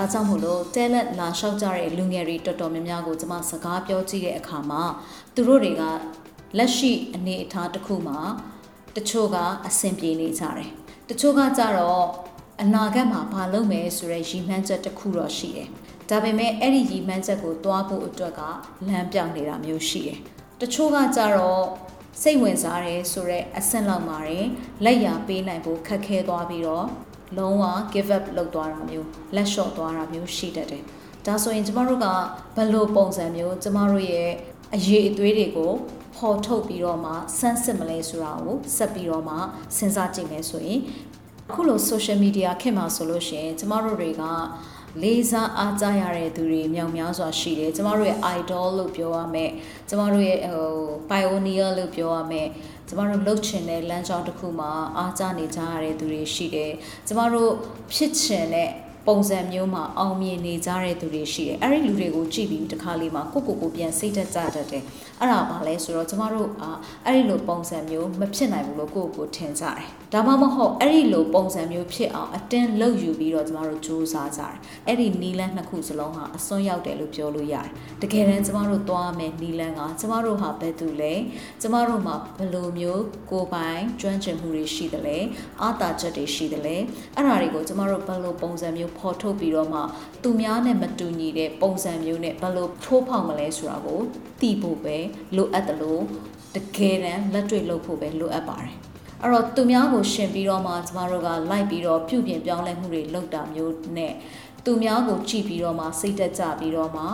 [0.00, 4.82] ဒါကြောင့်မို့လို့ talent လာလျှောက်ကြတဲ့လူငယ်တွေတော်တော်များများကိုကျွန်မစကားပြောကြည့်တဲ့အခါမှာ
[5.34, 5.82] သူတို့တွေက
[6.58, 8.18] လက်ရှိအနေအထားတစ်ခုမှာ
[8.96, 9.36] တချို့က
[9.66, 10.70] အဆင်ပြေနေကြတယ်
[11.08, 12.04] တချို့ကကြတော့
[12.62, 15.68] အနာဂတ်မှာဘာလုပ်မယ်ဆိုတဲ့ရည်မှန်းချက်တစ်ခုတော့ရှိတယ်
[16.08, 18.40] ဒါပေမဲ့အဲ့ဒီရည်မှန်းချက်ကိုတွားဖို့အတွက်က
[18.88, 20.18] လမ်းပြောင်းနေတာမျိုးရှိတယ်
[20.60, 21.62] တချို့ကကြတော့
[22.22, 24.48] စိတ်ဝင်စားတယ်ဆိုတော့အဆင့်လောက်မှာရင်
[24.84, 26.86] လက်ရပေးနိုင်ဖို့ခက်ခဲသွားပြီးတော့
[27.36, 30.82] လုံးဝ give up လုပ်သွားတာမျိုးလက်လျှော့သွားတာမျိုးရှိတတ်တယ်
[31.26, 32.06] ဒါဆိုရင်ကျမတို့က
[32.56, 34.30] ဘယ်လိုပုံစံမျိုးကျမတို့ရဲ့
[34.74, 35.72] အရေးအသွေးတွေကို
[36.16, 39.34] ပေါ်ထုတ်ပြီးတော့မှဆန်းစစ်မလဲဆိုတာကိုဆက်ပြီးတော့မှ
[39.76, 40.80] စဉ်းစားကြည့်မယ်ဆိုရင်
[41.48, 44.22] အခုလို social media ခေတ်မှာဆိုလို့ရှိရင်ကျမတို့တွေက
[45.02, 49.50] လေးစားအားကြရတဲ့သူတွေမြောင်များစွာရှိတယ်ကျမတို့ရဲ့ idol လို့ပြောရမယ်
[49.88, 50.70] ကျမတို့ရဲ့ဟို
[51.10, 52.48] pioneer လို့ပြောရမယ်
[52.90, 56.72] ကျမတို့လှုပ်ချင်တဲ့လမ်းကြောင်းတစ်ခုမှာအားကြနေကြရတဲ့သူတွေရှိတယ်
[57.06, 57.52] ကျမတို့
[57.94, 58.70] ဖြစ်ချင်တဲ့
[59.06, 64.84] ပုံစံမျိုးမှာအောင်မြင်နေကြတဲ့သူတွေရှိတယ်အဲ့ဒီလူတွေကိုကြည့်ပြီးတခါလေးမှာကိုကိုကိုပြန်စိတ်သက်ကြတတ်တယ်
[65.20, 66.70] အဲ့ဒါဘာလဲဆိုတော့ကျမတို့အာ
[67.06, 74.56] အဲ့ဒီလိုပုံစံမျိုးမဖြစ်နိုင်ဘူးလို့ကိုကိုကိုထင်ကြတယ်ဒါမှမဟုတ်အဲ့ဒီလိုပုံစံမျိုးဖြစ်အောင်အတင်းလှုပ်ယူပြီးတော့ကျမတို့စူးစမ်းကြတယ်
[74.86, 77.68] အဲ့ဒီနီလန်းနှစ်ခုစလုံးဟာအစွန်းရောက်တယ်လို့ပြောလို့ရတယ်
[78.02, 81.14] တကယ်တမ်းကျမတို့သွားမယ်နီလန်းကကျမတို့ဟာဘယ်သူလဲ
[81.62, 85.18] ကျမတို့မှာဘယ်လိုမျိုးကိုပိုင်ကျွမ်းကျင်မှုတွေရှိတယ်လဲ
[85.62, 86.76] အာသာချက်တွေရှိတယ်လဲ
[87.16, 89.80] အဲ့ဒါတွေကိုကျမတို့ဘယ်လိုပုံစံမျိုးဖော်ထုတ်ပြီးတော့မှ
[90.22, 94.00] သူများနဲ့မတူညီတဲ့ပုံစံမျိုးနဲ့ဘယ်လိုထိုးဖောက်မလဲဆိုတာကို
[94.40, 94.96] သိဖို့ပဲ
[95.36, 96.02] လိုအပ်တယ်လို့
[96.54, 98.72] တကယ်တမ်းလက်တွေ့လုပ်ဖို့ပဲလိုအပ်ပါတယ်
[99.22, 104.12] အဲ့တော့သူများကိုရှင်ပြီးတော့မှကျမတို့ကလိုက်ပြီးတော့ပြုပြင်ပြောင်းလဲမှုတွေလုပ်တာမျိုးနဲ့
[104.64, 107.04] သူများကိုကြည့်ပြီးတော့မှစိတ်တက်ကြပြီးတော့မှ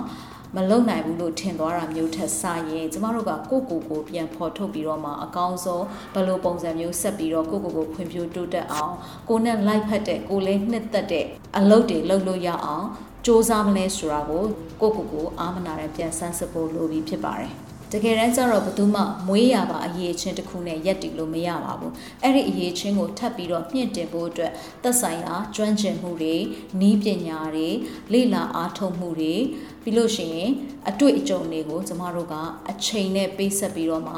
[0.55, 8.95] မလုံနိုင်ဘူးလို့ထင်သွားတာမျိုးထက်စရင်ကျမတို့ကကိုကိုကိုပြန်ဖော်ထုတ်ပြီးတော့မှအကောင်းဆုံးဘယ်လိုပုံစံမျိုးဆက်ပြီးတော့ကိုကိုကိုဖွံ့ဖြိုးတိုးတက်အောင်
[9.29, 11.27] ကိုနဲ့လိုက်ဖက်တဲ့ကိုလေးနှစ်သက်တဲ့
[11.59, 12.87] အလုပ်တွေလုပ်လို့ရအောင်
[13.27, 14.45] စ조사မလဲဆိုတာကို
[14.81, 26.37] ကိုကိုကိုအာမနာနဲ့ပြန်ဆန်းစစ်ဖို့လိုပြီးဖြစ်ပါတယ် တကယ်တမ်းကျတော့ဘသူမှမွေးရပါအရေးချင်းတစ်ခုနဲ့ရက်တည်လို့မရပါဘူးအဲ့ဒီအရေးချင်းကိုထပ်ပြီးတော့မြင့်တင်ဖို့အတွက်သက်ဆိုင်ရာကျွမ်းကျင်မှုတွေ
[26.81, 27.69] နီးပညာတွေ
[28.13, 29.35] လေ့လာအားထုတ်မှုတွေ
[29.83, 30.51] ပြီးလို့ရှိရင်
[30.89, 32.35] အတွေ့အကြုံတွေကိုကျမတို့က
[32.71, 34.15] အချိန်နဲ့ပေးဆက်ပြီးတော့မှ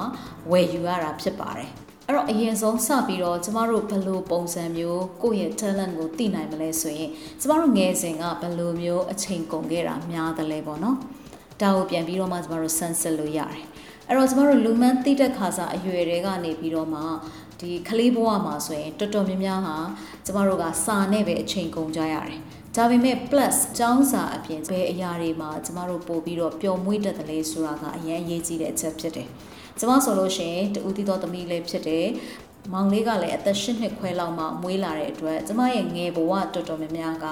[0.51, 1.71] ဝယ်ယူရတာဖြစ်ပါတယ်
[2.07, 10.99] အဲ့တော့အရင်ဆုံးစပြီးတော့ကျမတို့ဘယ်လိုပုံစံမျိုးကိုယ့်ရဲ့ talent ကိုသိနိုင်မလဲဆိုရင်ကျမတို့ငယ်စဉ်ကဘယ်လိုမျိုးအချိန်ကုန်ခဲ့တာများတယ်လဲပေါ့နော်
[11.63, 13.63] ဒါကိုပြန်ပြီးတော့မှကျမတို့ဆန်းစစ်လို့ရတယ်
[14.07, 17.01] အဲ့တော့ကျမတို့လူမှန်းသိတဲ့ခါစားအရွယ်တွေကနေပြီးတော့မှ
[17.61, 19.77] ဒီကလေးဘဝမှာဆိုရင်တော်တော်များများဟာ
[20.27, 22.39] ကျမတို့ကစာနဲ့ပဲအချိန်ကုန်ကြရတယ်
[22.77, 29.29] ဒါပေမဲ့ plus ကျောင်းစာအပြင်ဘယ်အရာတွေမှာကျမတို့ပို့ပြီးတော့ပျော်မွေ့တတ်တယ်လဲဆိုတာကအရင်အရေးကြီးတဲ့အချက်ဖြစ်တယ်
[29.79, 32.07] ကျမဆိုလို့ရှိရင်တူတီတော်သမီးလေးဖြစ်တယ်
[32.73, 37.27] မောင်လေးကလည်းအသက်၈နှစ်ခွဲလောက်မှမွေးလာတဲ့အတွက်ကျမရဲ့ငယ်ဘဝတော်တော်များများက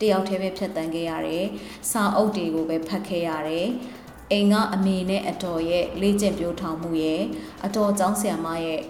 [0.00, 1.44] တယောက်တည်းပဲဖြတ်တန်းခဲ့ရတယ်။
[1.90, 3.66] စာအုပ်တွေကိုပဲဖတ်ခဲ့ရတယ်။
[4.32, 7.22] အိမ်ကအမေနဲ့အတော်ရဲ့လေ့ကျင့်ပြိုးထောင်မှုရဲ့
[7.64, 8.80] အတော်ကျောင်းဆရာမရဲ့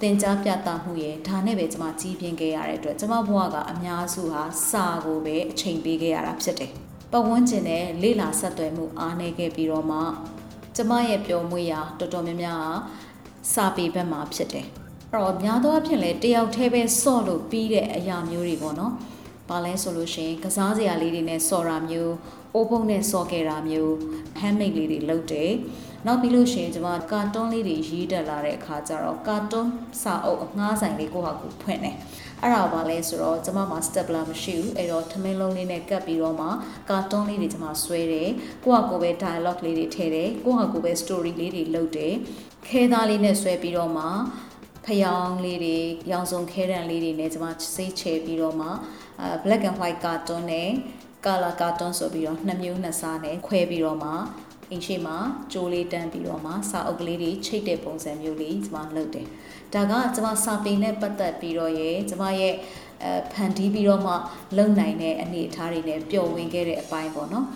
[0.00, 6.72] သင်ကြားပြသမှုရဲ့ဒါနဲ့ပဲကျမကြီးပြင်းခဲ့ရတဲ့အတွက်ကျမဘဝကအများစုဟာစာကိုပဲအချိန်ပေးခဲ့ရတာဖြစ်တယ်။
[7.12, 10.00] ပတ်ဝန်းကျင်နဲ့လေ့လာဆက်သွယ်မှုအားနည်းခဲ့ပြီးတော့မှ
[10.76, 12.68] ကျမရဲ့ပျော်မွေ့ရာတော်တော်များများ
[13.52, 14.68] စာပေဘက်မှာဖြစ်တယ်။
[15.14, 18.92] တော့များသောအားဖြင့်လည်းတယောက်တည်းပဲဆော့လို့ပြီးတဲ့အရာမျိုးတွေပေါ့နော်။
[19.48, 22.12] ဘာလဲဆိုလို့ရှိရင်ကစားစရာလေးတွေနဲ့ဆော့တာမျိုး၊
[22.54, 23.92] အိုးဖုံးနဲ့ဆော့ခဲ့တာမျိုး၊
[24.38, 25.52] ဟမ်းမိတ်လေးတွေလုပ်တယ်။
[26.06, 29.70] နောက်ပြီးလို့ရှိရင်ကျွန်မကာတွန်းလေးတွေရေးတက်လာတဲ့အခါကျတော့ကာတွန်း
[30.02, 31.96] စာအုပ်အငှားဆိုင်လေးကိုဟာကိုဖွင့်တယ်။
[32.42, 36.48] အဲ့ဒါဘာလဲဆိုတော့ကျွန်မမှာ stapler မရှိဘူးအဲ့တော့ထမင်းလုံးလေးနဲ့ကပ်ပြီးတော့မှ
[36.90, 38.30] ကာတွန်းလေးတွေကျွန်မဆွဲတယ်
[38.64, 42.14] ကိုဟာကိုပဲ dialogue လေးတွေထည့်တယ်ကိုဟာကိုပဲ story လေးတွေလုပ်တယ်
[42.68, 44.04] ခဲသားလေးနဲ့ဆွဲပြီးတော့မှ
[44.86, 45.76] ဖျောင်းလေးတွေ
[46.10, 48.68] ရောင်စုံခဲတံလေးတွေနဲ့ကျွန်မစိတ်ချပြီးတော့မှ
[49.20, 50.70] အဲ black and white cartoon နဲ့
[51.24, 54.10] color cartoon ဆိုပြီးတော့နှစ်မျိုးနှစ်စားနဲ့ခွဲပြီးတော့မှ
[54.70, 55.16] အင်းရှိမှာ
[55.52, 59.26] ကြိုးလေးတန်းပြီးတော့မှစာအုပ်ကလေးတွေချိတ်တဲ့ပုံစံမျိုးလေးကျွန်မလုပ်တယ်။
[59.74, 62.54] ဒါကကျွန်မစာပေနဲ့ပတ်သက်ပြီးတော့ရေကျွန်မရဲ့
[63.04, 64.12] အဲဖန်တီးပြီးတော့မှ
[64.56, 67.46] လုံနိုင်တဲ့အနေအထားတွေနဲ့ပျော်ဝင်ခဲ့တဲ့အပိုင်းပေါ့နော်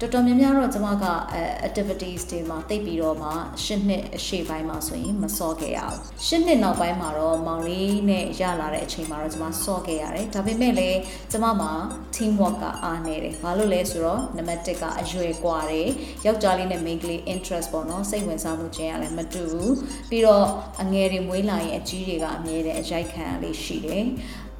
[0.00, 3.28] တော်တော်များများတော့ကျွန်မကအဲ activities တွေမှာတိတ်ပြီးတော့မှ
[3.64, 10.98] ၈နှစ်အရှေ့ပိုင်းမှာဆိုရင်မစောခဲ့ရဘူး၈နှစ်နောက်ပိုင်းမှာတော့မောင်လေးနဲ့ရလာတဲ့အချိန်မှာတော့ကျွန်မစောခဲ့ရတယ်ဒါပေမဲ့လည်း
[11.30, 11.72] ကျွန်မမှာ
[12.14, 15.88] team work ကအားနေတယ်ဘာလို့လဲဆိုတော့နံပါတ်1ကအရွယ်กว่าတယ်
[16.26, 19.74] ယောက်ျားလေးနဲ့ main ကလေး interest ပေါ့နော်စိတ်ဝင်စားမှုချင်းရလည်းမတူဘူး
[20.10, 20.46] ပြီးတော့
[20.82, 24.04] အငယ်တွေမွေးလာရင်အကြီးတွေကအမြဲတမ်းအရိုက်ခံရလေးရှိတယ်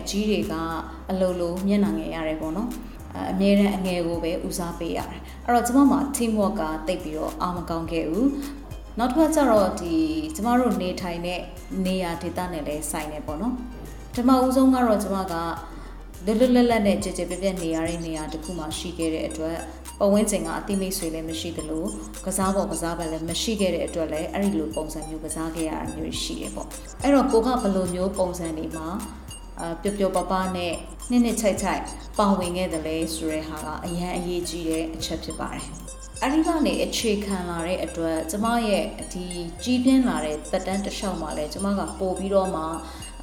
[0.03, 0.55] အကြီးတွေက
[1.11, 2.71] အလိုလိုမျက်နှာငယ်ရတယ်ပေါ့နော်
[3.32, 8.30] အမြဲတမ်းအငယ်ကိုပဲဦးစားပေးရတယ်အဲ့တော့ကျွန်မမှာ team work ကတိတ်ပြီးတော့အားမကောင်းခဲ့ဘူး
[9.00, 9.94] နောက်တစ်ခါကျတော့ဒီ
[10.36, 11.40] ကျမတို့နေထိုင်တဲ့
[11.86, 13.54] နေရာဒေသနဲ့လည်းဆိုင်နေပေါ့နော်
[14.12, 15.34] ပထမဦးဆုံးကတော့ကျမက
[16.26, 19.58] လွတ်လွတ်လပ်လပ်နဲ့ကြည်ကြည်ပြည့်ပြည့်နေရတဲ့နေရာတစ်ခုမှရှိခဲ့တဲ့အတွက်
[20.00, 21.86] ပဝင်းကျင်ကအတိမိတ်ဆွေလည်းမရှိသလို
[22.26, 26.68] ကစားပေါ်ကစားပဲလည်းမရှိခဲ့တဲ့အတွက်လည်းအဲ့ဒီလိုပုံစံမျိုးကစားခဲ့ရတာမျိုးရှိတယ်ပေါ့
[27.04, 28.88] အဲ့တော့ကိုကဘယ်လိုမျိုးပုံစံတွေမှာ
[29.60, 30.74] အာပျော်ပျော်ပါပါနဲ့
[31.12, 31.84] နှစ်နှစ်ချိုက်ချိုက်
[32.20, 35.66] ပါဝင်ခဲ့တယ်လဲဆိုတဲ့ဟာကအရန်အရေးကြီးတဲ့အချက်ဖြစ်ပါတယ်
[36.22, 39.26] အဲ့ဒီကနေအခြေခံလာတဲ့အတွက်ကျမရဲ့ဒီ
[39.64, 42.62] ကြီးပြင်းလာတဲ့တက်တန်းတစ်လျှောက်မှာလဲကျမကပို့ပြီးတော့မှ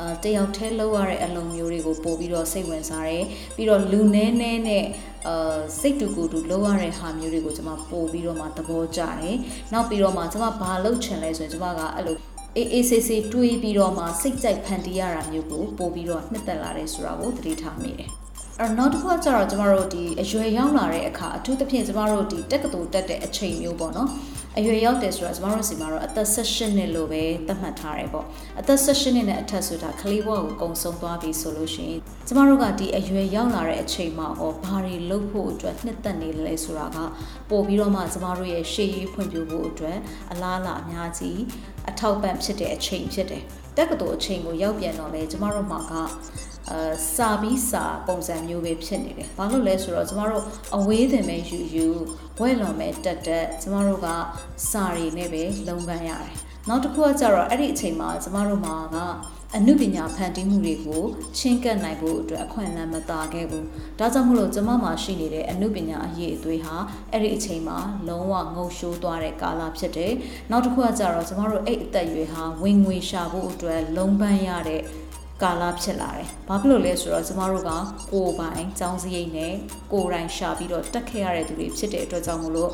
[0.00, 3.24] အာတယောက်တည်းလုပ်ရတဲ့အလုပ်မျိုးတွေကိုပို့ပြီးတော့စိတ်ဝင်စားတယ်
[3.56, 4.84] ပြီးတော့လူနဲနဲနဲ့
[5.26, 9.36] အာစိတ်တူကိုယ်တူလုပ်ရတဲ့ဟာမျိုးတွေကိုကျွန်မပို့ပြီးတော့မှသဘောကျတယ်
[9.72, 12.16] နောက်ပြီးတော့မှကျွန်မဘာလုပ်ချင်လဲဆိုရင်ကျွန်မကအဲ့လို
[12.58, 18.10] အေးအေးဆေးဆေးတွေးပြီးတော့မှစိတ်ကြိုက်ဖန်တီးရတာမျိုးကိုပို့ပြီးတော့နှစ်သက်လာတယ်ဆိုတာကိုသတိထားမိတယ်
[18.60, 24.08] အဲ့နောက်တစ်ခုကကျတော့ကျမတို့ဒီအရွယ်ရောက်လာတဲ့အခါအထူးသဖြင့်ကျမတို့ဒီတက်ကတူတက်တဲ့အချိန်မျိုးပေါ့နော်
[24.58, 28.26] အရွယ်ရောက်တယ်ဆိုတော့ကျမတို့စီမှာတော့အသက်16နှစ်လို့ပဲသတ်မှတ်ထားတယ်ပေါ့
[28.60, 36.98] အသက်16နှစ်နဲ့အထက်ဆိုတာကလေးဘဝကိုကုံဆုံးသွားပြီဆိုလို့ရှိရင်ကျမတို့ကဒီအရွယ်ရောက်လာတဲ့အချိန်မှာဟောဘာတွေလုပ်ဖို့အတွက်နှစ်သက်နေလဲဆိုတာက
[37.50, 39.98] ပို့ပြီးတော့မှကျမတို့ရဲ့ရှေ့ရေးဖွံ့ဖြိုးဖို့အတွက်
[40.32, 41.40] အလားအလာအများကြီး
[41.88, 43.42] အထောက်ပံ့ဖြစ်တဲ့အချိန်ဖြစ်တယ်
[43.76, 45.92] တက္ကသိုလ်အချိန်ကိုရောက်ပြန်တော့လေကျမတို့မှာက
[46.70, 50.44] အာစာပြီးစာပုံစံမျိုးပဲဖြစ်နေတယ်။ဘာလို့လဲဆိုတော့ကျမတို့
[50.76, 51.86] အဝေးသင်ပဲယူယူ
[52.38, 54.08] ဘွဲ့လွန်ပဲတက်တက်ကျမတို့က
[54.70, 56.34] စာတွေနဲ့ပဲလုံပန်းရတယ်။
[56.68, 58.96] နောက်တစ်ခုကကျတော့အဲ့ဒီအချိန်မှာကျမတို့မှာက
[59.56, 61.02] အနုပညာဖန်တီးမှုတွေကို
[61.38, 63.64] ချင်းကပ်နိုင်ဖို့အတွက်အခွင့်အလမ်းမသာခဲ့ဘူး။
[63.98, 66.76] ဒါကြောင့်မလို့ကျမမှာရှိနေတဲ့အနုပညာအရေးအသွေးဟာ
[67.12, 67.78] အဲ့ဒီအချိန်မှာ
[68.08, 70.12] လုံးဝငုံရှိုးသွားတဲ့ကာလဖြစ်တယ်။
[70.50, 74.82] နောက်တစ်ခုကကျတော့ကျမတို့အဲ့အသက်အရွယ်ဟာဝင်ငွေရှာဖို့အတွက်လုံပန်းရတဲ့
[75.42, 77.70] ကာလဖြစ်လာတယ်။ဘာဖြစ်လို့လဲဆိုတော့ကျမတို့က
[78.12, 79.54] ကိုယ်ပိုင်ចောင်းစရိတ်နဲ့
[79.92, 82.72] ကိုယ်တိုင်ရှာပြီးတော့တက်ခဲ့ရတဲ့သူတွေဖြစ်တဲ့အတွက်ကြောင့်မလို့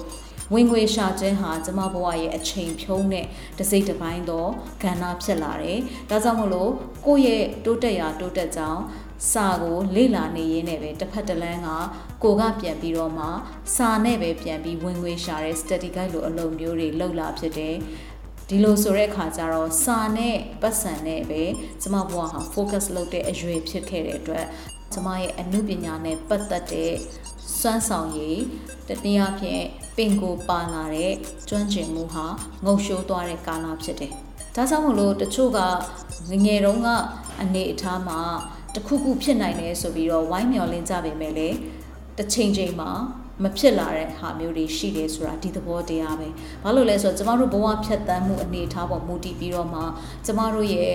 [0.55, 3.27] ဝင်ငွေရှာခြင်းဟာကျမဘဝရဲ့အချိန်ဖြုံးတဲ့
[3.59, 4.47] တစိမ့်တစ်ပိုင်းသော
[4.83, 5.79] ကဏ္ဍဖြစ်လာတယ်။
[6.11, 6.71] ဒါကြောင့်မလို့
[7.07, 8.83] ကိုယ့်ရဲ့တိုးတက်ရာတိုးတက်ကြောင်း
[9.33, 11.69] စာကိုလေ့လာနေရင်းနဲ့ပဲတစ်ဖက်တစ်လမ်းက
[12.23, 13.27] ကိုကပြန်ပြီးတော့မှ
[13.75, 17.75] စာနဲ့ပဲပြန်ပြီးဝင်ငွေရှာတဲ့ study guide လိုအလုပ်မျိုးတွေလုပ်လာဖြစ်တယ်။
[18.49, 21.43] ဒီလိုဆိုတဲ့အခါကျတော့စာနဲ့ပတ်စံနဲ့ပဲ
[21.83, 24.47] ကျမဘဝဟာ focus လုပ်တဲ့အရွယ်ဖြစ်ခဲ့တဲ့အတွက်
[24.93, 26.93] ကျမရဲ့အမှုပညာနဲ့ပတ်သက်တဲ့
[27.59, 28.39] စွမ်းဆောင်ရည်
[28.89, 29.65] တနည်းအားဖြင့်
[29.97, 31.13] ပင်ကိုပါလာတဲ့
[31.49, 32.27] ကျွမ်းကျင်မှုဟာ
[32.65, 34.13] ငုံရှိုးသွားတဲ့ကာလဖြစ်တယ်။
[34.55, 35.59] ဒါကြောင့်မလို့တချို့က
[36.31, 36.89] ငငယ်တုန်းက
[37.43, 38.21] အနေအထားမှာ
[38.75, 41.57] တခုခုဖြစ်နိုင်တယ်ဆိုပြီးတော့ဝိုင်းမျောလင်းကြပေမဲ့လည်း
[42.19, 42.91] တစ်ချိန်ချိန်မှာ
[43.43, 46.29] မဖြစ်လာတဲ့ဟာမျိုးတွေရှိတယ်ဆိုတာဒီသဘောတရားပဲ
[46.63, 49.81] ဘာလို့လဲဆိုတော့ကျမတို့ဘဝဖြတ်တန်းမှုအနေအထားပေါ်မူတည်ပြီးတော့မှ
[50.27, 50.95] ကျမတို့ရဲ့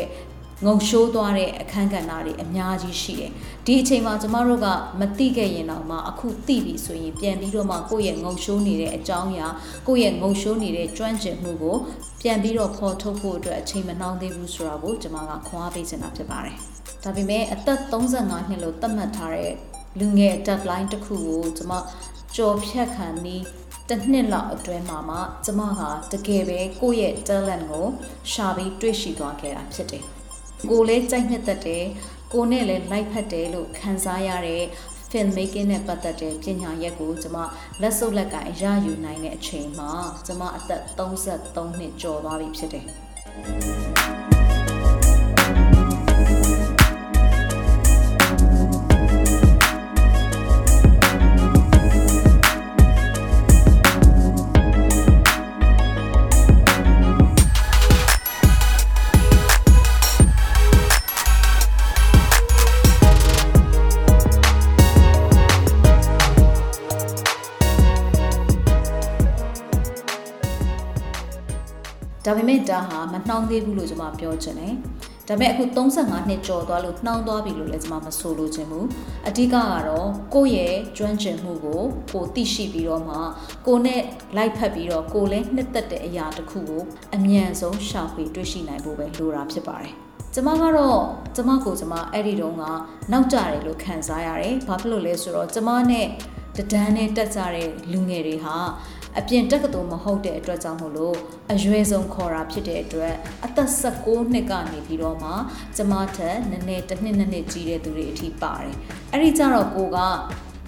[0.65, 3.31] ငုံရှိုးသွားတဲ့အခန်းကဏ္ဍတွေအများကြီးရှိတယ်။
[3.65, 4.67] ဒီအချိန်မှာကျမတို့က
[4.99, 9.47] မသိခဲ့ရင်တော့မှအခုသိပြီဆိုရင်ပြန်ပြီးတော့မှကိုယ့်ရဲ့ငုံရှိုးနေတဲ့အကြောင်းအရာ
[9.87, 11.75] ကိုယ့်ရဲ့ငုံရှိုးနေတဲ့ကျွမ်းကျင်မှုကို
[12.21, 16.57] ပြန်ပြီးတော့ဖော်ထုတ်ဖို့အတွက်အချိန်မနှောင်းသေးဘူးဆိုတာကိုကျွန်မကခွန်အားပေးချင်တာဖြစ်ပါတယ်။
[17.03, 19.51] ဒါပေမဲ့အသက်35နှစ်လို့သတ်မှတ်ထားတဲ့
[19.99, 21.73] လူငယ် deadline တစ်ခုကိုကျွန်မ
[22.35, 23.43] ကြော်ဖြတ်ခံပြီး
[23.89, 27.85] တစ်နှစ်လောက်အတွင်းမှာမှကျမကတကယ်ပဲကိုယ့်ရဲ့ talent ကို
[28.31, 30.03] ရှာပြီးတွေ့ရှိသွားခဲ့တာဖြစ်တယ်။
[30.69, 31.85] ကိုလည်းကြိုက်နှစ်သက်တယ်။
[32.33, 34.63] ကိုနဲ့လည်း like ဖတ်တယ်လို့ခံစားရတဲ့
[35.11, 37.37] film making နဲ့ပတ်သက်တဲ့ပညာရက်ကိုကျမ
[37.81, 39.91] လက်စုပ်လက်ကင်ရယူနိုင်တဲ့အချိန်မှာ
[40.25, 42.85] ကျမအသက်33နှစ်ကျော်သွားပြီဖြစ်တယ်။
[72.29, 74.73] ဒါပေမဲ့ဒါဟာမနှောင်းသေးဘူးလို့ကျွန်မပြောချင်တယ်
[75.27, 78.85] ဒါပေမဲ့အခု35နှစ်ကျော်သွားလို့နှောင်းသွားပြီလို့လည်းကျွန်မမဆိုလိုချင်ဘူး
[79.27, 79.55] အဓိကက
[79.87, 81.81] တော့ကိုယ့်ရဲ့ကျွမ်းကျင်မှုကို
[82.13, 83.17] ကိုသိရှိပြီးတော့မှ
[83.67, 84.01] ကိုနဲ့
[84.37, 86.81] လိုက်ဖက်ပြီးတော့ကိုလည်းနှစ်သက်တဲ့အရာတစ်ခုကို
[87.15, 89.93] အမြန်ဆုံးရှာဖွေတွေ့ရှိနိုင်ဖို့ပဲလိုတာဖြစ်ပါတယ်
[90.33, 91.01] ကျမကတော့
[91.35, 92.63] ကျမကိုကျမအဲ့ဒီတုန်းက
[93.11, 96.07] နောက်ကျတယ်လို့ခံစားရတယ်။ဘာဖြစ်လို့လဲဆိုတော့ကျမနဲ့
[96.57, 98.55] တတဒန်းနဲ့တက်ကြတဲ့လူငယ်တွေဟာ
[99.19, 101.17] အပြင်တက္ကသိုလ်မဟုတ်တဲ့အတွက်ကြောင့်မို့လို့
[101.51, 103.13] အရွယ်ဆုံးခေါ်တာဖြစ်တဲ့အတွက်
[103.45, 105.31] အသက်16နှစ်ကနေပြီးတော့မှ
[105.75, 108.75] ကျမထက်နည်းနည်းတစ်နှစ်နှစ်နှစ်ကြီးတဲ့သူတွေအထိပါတယ်
[109.11, 109.97] အဲ့ဒီကြတော့ကိုက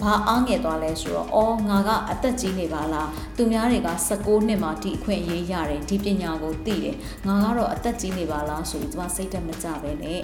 [0.02, 10.20] ဘာအားငယ်သွားလဲဆိုတော့အော်ငါကအသက်ကြီးနေပါလားသူများတွေက16နှစ်မှဒီအခွင့်အရေးရတယ်ဒီပညာကိုသိတယ်ငါကတော့အသက်ကြီးနေပါလားဆိုပြီးကျမစိတ်တက်မကြပဲနဲ့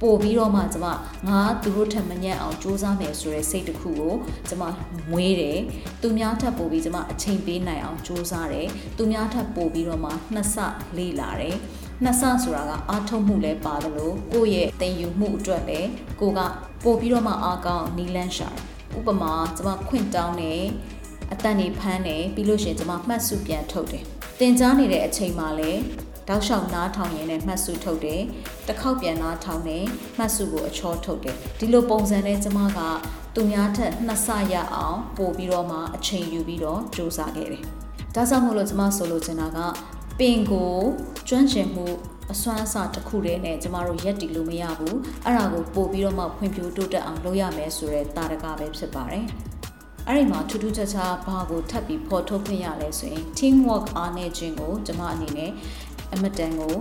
[0.00, 0.86] ပို့ပြီးတော့မှကျမ
[1.28, 4.14] ငါသူတို့ထက်မညံ့အောင်စူးစမ်းမယ်ဆိုတဲ့စိတ်တစ်ခုကို
[4.48, 4.62] ကျမ
[5.10, 5.58] မွေးတယ်
[6.02, 10.56] သူများထက်ပို့ပြီးကျမအချိန်ပေးနိုင်အောင်စူးစမ်းတယ်သူများထက်ပို့ပြီးတော့မှနှစ်ဆ
[10.96, 11.56] လေးလာတယ်
[12.04, 15.88] နှစ်ဆဆိုတာကအားထုတ်မှုလည်းပါတယ်လို့ကိုယ့်ရဲ့တင်ယူမှုအတွက်လည်း
[16.20, 16.40] ကိုက
[16.84, 18.50] ပို့ပြီးတော့မှအားကောင်းနီလန်းရှာ
[18.98, 20.62] ဥပမာကျမခွင့်တောင်းတယ်
[21.32, 24.04] အတန်နေဖမ်းတယ်ပြီးလို့ရှိရင်ကျမမှတ်စုပြန်ထုတ်တယ်
[24.40, 25.80] တင်ကြားနေတဲ့အချိန်မှာလည်း
[26.28, 28.22] တောက်လျှောက်နားထောင်ရင်းနဲ့မှတ်စုထုတ်တယ်
[28.66, 29.84] တစ်ခေါက်ပြန်နားထောင်တယ်
[30.16, 32.78] မှတ်စုကိုအချောထုတ်တယ်ဒီလိုပုံစံနဲ့ကျမက
[33.34, 37.64] သူများထက်နှစ်ဆရအောင်ပို့ပြီးတော့မှအချိန်ယူပြီးတော့စူးစမ်းခဲ့တယ်
[38.14, 39.58] ဒါကြောင့်မို့လို့ကျမဆိုလိုချင်တာက
[40.18, 40.76] ပင်ကို
[41.28, 41.86] ကျွမ်းကျင်မှု
[42.32, 49.24] အစွမ်းအစတစ်ခုတည်းနဲ့ကျမတို့ရက်တည်လို့မရဘူးအဲ့ဒါကိုပို့ပြီးတော့မှဖွံ့ဖြိုးတိုးတက်အောင်လုပ်ရမယ်ဆိုတဲ့တာရကပဲဖြစ်ပါတယ်
[50.06, 55.50] အဲ့ဒီမှာထူးထူးခြားခြားဘာကိုထပ်ပြီးဖော်ထုတ်ခွင့်ရလဲဆိုရင် team work အားနေခြင်းကိုကျမအနေနဲ့
[56.12, 56.74] အမတန်ကို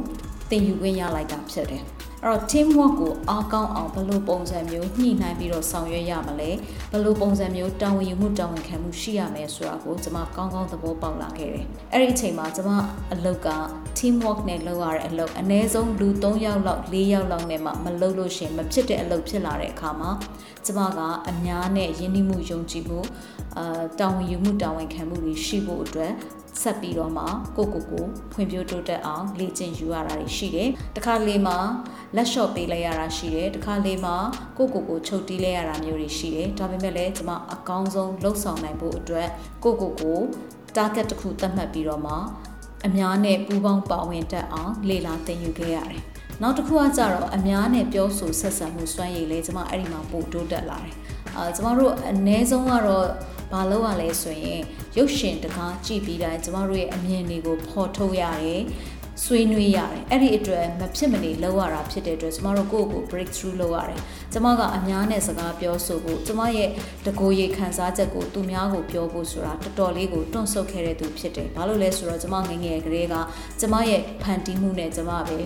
[0.50, 1.84] သင်ယူခွင့်ရလိုက်တာဖြစ်တယ်
[2.26, 6.50] အဲ့တော့ team work ကိုအားကောင်းအောင်ဘယ်လိုပုံစံမျိုးညှိနှိုင်းပြီးတော့ဆောင်ရွက်ရမလဲ
[6.92, 12.72] ဘယ်လိုပုံစံမျိုးတာဝန်ယူမှုတာဝန်ခံမှုရှိရမယ်ဆိုတာကိုကျွန်မကောင်းကောင်းသဘောပေါက်လာခဲ့တယ်အဲ့ဒီအချိန်မှာကျွန်မ
[13.14, 13.50] အလုပ်က
[13.98, 20.12] team work နဲ့လုပ်ရတဲ့အလုပ်အနည်းဆုံးလူ3ယောက်လောက်4ယောက်လောက်နဲ့မှမလုပ်လို့ရှိရင်မဖြစ်တဲ့အလုပ်ဖြစ်လာတဲ့အခါမှာ
[20.66, 23.00] ကျွန်မကအများနဲ့ယဉ်နှိမှုယုံကြည်မှု
[23.58, 26.14] အာတာဝန်ယူမှုတာဝန်ခံမှုတွေရှိဖို့အတွက်
[26.62, 27.26] ဆက်ပြီးတော့မှ
[27.58, 31.58] ကိုကိုကိုဖွံ့ဖြိုးတိုးတက်အောင်လေ့ကျင့်ယူရတာရှိတယ်။တခါလေမှာ
[32.16, 34.16] လက်လျှော့ပေးလိုက်ရတာရှိတယ်။တခါလေမှာ
[34.58, 39.28] ကိုကိုကိုချုပ်တီးလိုက်ရတာမျိုးတွေရှိတယ်။ဒါပေမဲ့လည်းကျွန်မအကောင်းဆုံးလှုပ်ဆောင်နိုင်ဖို့အတွက်
[39.64, 40.20] ကိုကိုကို
[40.76, 42.14] target တစ်ခုသတ်မှတ်ပြီးတော့မှ
[42.88, 46.02] အများနဲ့ပူးပေါင်းပါဝင်တတ်အောင်လေ့လာသင်ယူခဲ့ရတယ်။
[46.42, 50.96] နောက်တစ်ခုကကြတော့အများနဲ့ပြောဆိုဆက်ဆံမှုစွမ်းရည်လေးကျွန်မအဲ့ဒီမှာပို့တိုးတက်လာတယ်။
[51.36, 53.08] အာကျွန်တော်တို့အနည်းဆုံးကတော့
[53.52, 54.62] ဘာလုပ်ရလဲဆိုရင်
[54.98, 58.64] ရုပ်ရှင်တကားကြည့်ပြီးတိုင်းကျမတို့ရဲ့အမြင်တွေကိုဖော်ထုတ်ရတယ်
[59.26, 64.02] ဆွေးနွေးရတယ်အဲ့ဒီအတွက်မဖြစ်မနေလုပ်ရတာဖြစ်တဲ့အတွက်ကျမတို့ကိုယ့်ကို break through လုပ်ရတယ်
[64.34, 66.70] ကျမကအများနဲ့စကားပြောဆိုဖို့ကျမရဲ့
[67.06, 73.16] တကိုယ်ရည်ခံစားချက်ကိုသူများကိုပြောဖို့ဆိုတာတော်တော်လေးကိုတွန့်ဆုတ်ခဲ့တဲ့သူဖြစ်တယ်ဘာလို့လဲဆိုတော့ကျမငငယ်ကလေးက
[73.60, 75.38] ကျမရဲ့ဖန်တီးမှုနဲ့ကျမပဲ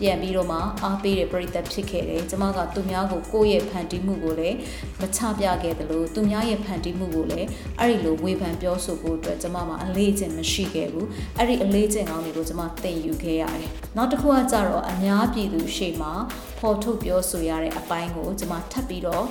[0.00, 4.56] ပြန်ပြီးတော့မှအားပေးတဲ့ပရိသတ်ဖြစ်ခဲ့တယ်။ကျမကသူများကိုကိုယ့်ရဲ့ဖန်တီးမှုကိုလည်း
[5.00, 11.06] မချပြခဲ့တယ်လို့သူများရဲ့ဖန်တီးမှုကိုလည်းအဲ့ဒီလိုဝေဖန်ပြောဆိုဖို့အတွက်ကျမမှာအလေးအကျင့်မရှိခဲ့ဘူး။
[11.38, 16.12] အဲ့ဒီအလေးအကျင့်ကောင်းတွေကိုကျမသင်ယူခဲ့ရတယ်။နောက်တစ်ခုကကြတော့အများပြည်သူရှေ့မှာ
[16.58, 19.24] ဖော်ထုတ်ပြောဆိုရတဲ့အပိုင်းကိုကျမထပ်ပြီးတော့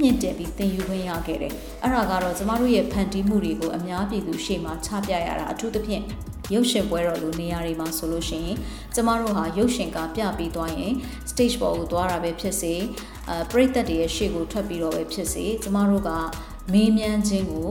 [0.00, 6.04] မြင့်တက်ပြီးသင်ယူခွင့်ရခဲ့တယ်။အဲ့ဒါကတော့ကျမတို့ရဲ့ဖန်တီးမှုတွေကိုအများပြည်သူရှေ့မှာချပြရတာအထူးသဖြင့်
[6.52, 8.56] ရုပ်ရှင်ပွဲတော်လိုနေရာတွေမှာဆိုလို့ရှိရင်
[8.94, 10.92] ကျမတို့ဟာရုပ်ရှင်ကပြပြီးသွားရင်
[11.30, 12.74] stage ပေါ်ကိုသွားတာပဲဖြစ်စေ
[13.28, 16.10] အဲပရိသတ်တွေရဲ့ရှေ့ကိုထွက်ပြီးတော့ပဲဖြစ်စေကျမတို့က
[16.72, 17.70] မေးမြန်းခြင်းကို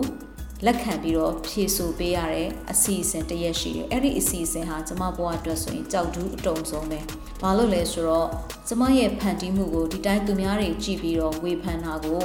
[0.66, 7.00] လက်ခံပြီးတော့ဖြေဆိုပေးရတဲ့အစီအစဉ်တရက်ရှိတယ်။အဲ့ဒီအစီအစဉ်ဟာကျမဘဝအတွက်ဆိုရင်ကြောက်တူးအတုံဆုံးပဲ။
[7.42, 8.30] ဘာလို့လဲဆိုတော့
[8.68, 12.22] ကျမရဲ့ဖန်တီးမှုကိုဒီတိုင်းသူများတွေကြည့်ပြီးတော့ဝေဖန်တာကို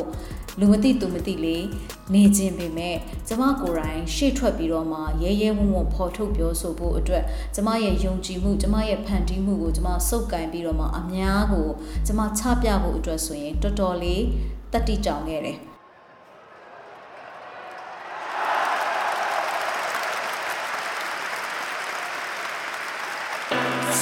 [0.60, 1.64] လူမသိသူမသိလေး
[2.14, 2.96] နေခြင်းပေမဲ့
[3.28, 7.22] ကျမကိုယ်တိုင်ရှေ့ထွက်ပြီးတော့မှရဲရဲဝံ့ဝံ့ဖော်ထုတ်ပြောဆိုဖို့အတွက်
[7.54, 11.68] ကျမရဲ့ယုံကြည်မှုကျမရဲ့ဖန်တီးမှုကိုကျမစုပ်ကင်ပြီးတော့မှအများကို
[12.06, 14.22] ကျမချပြဖို့အတွက်ဆိုရင်တော်တော်လေး
[14.72, 15.58] တတိကြောင်ခဲ့တယ်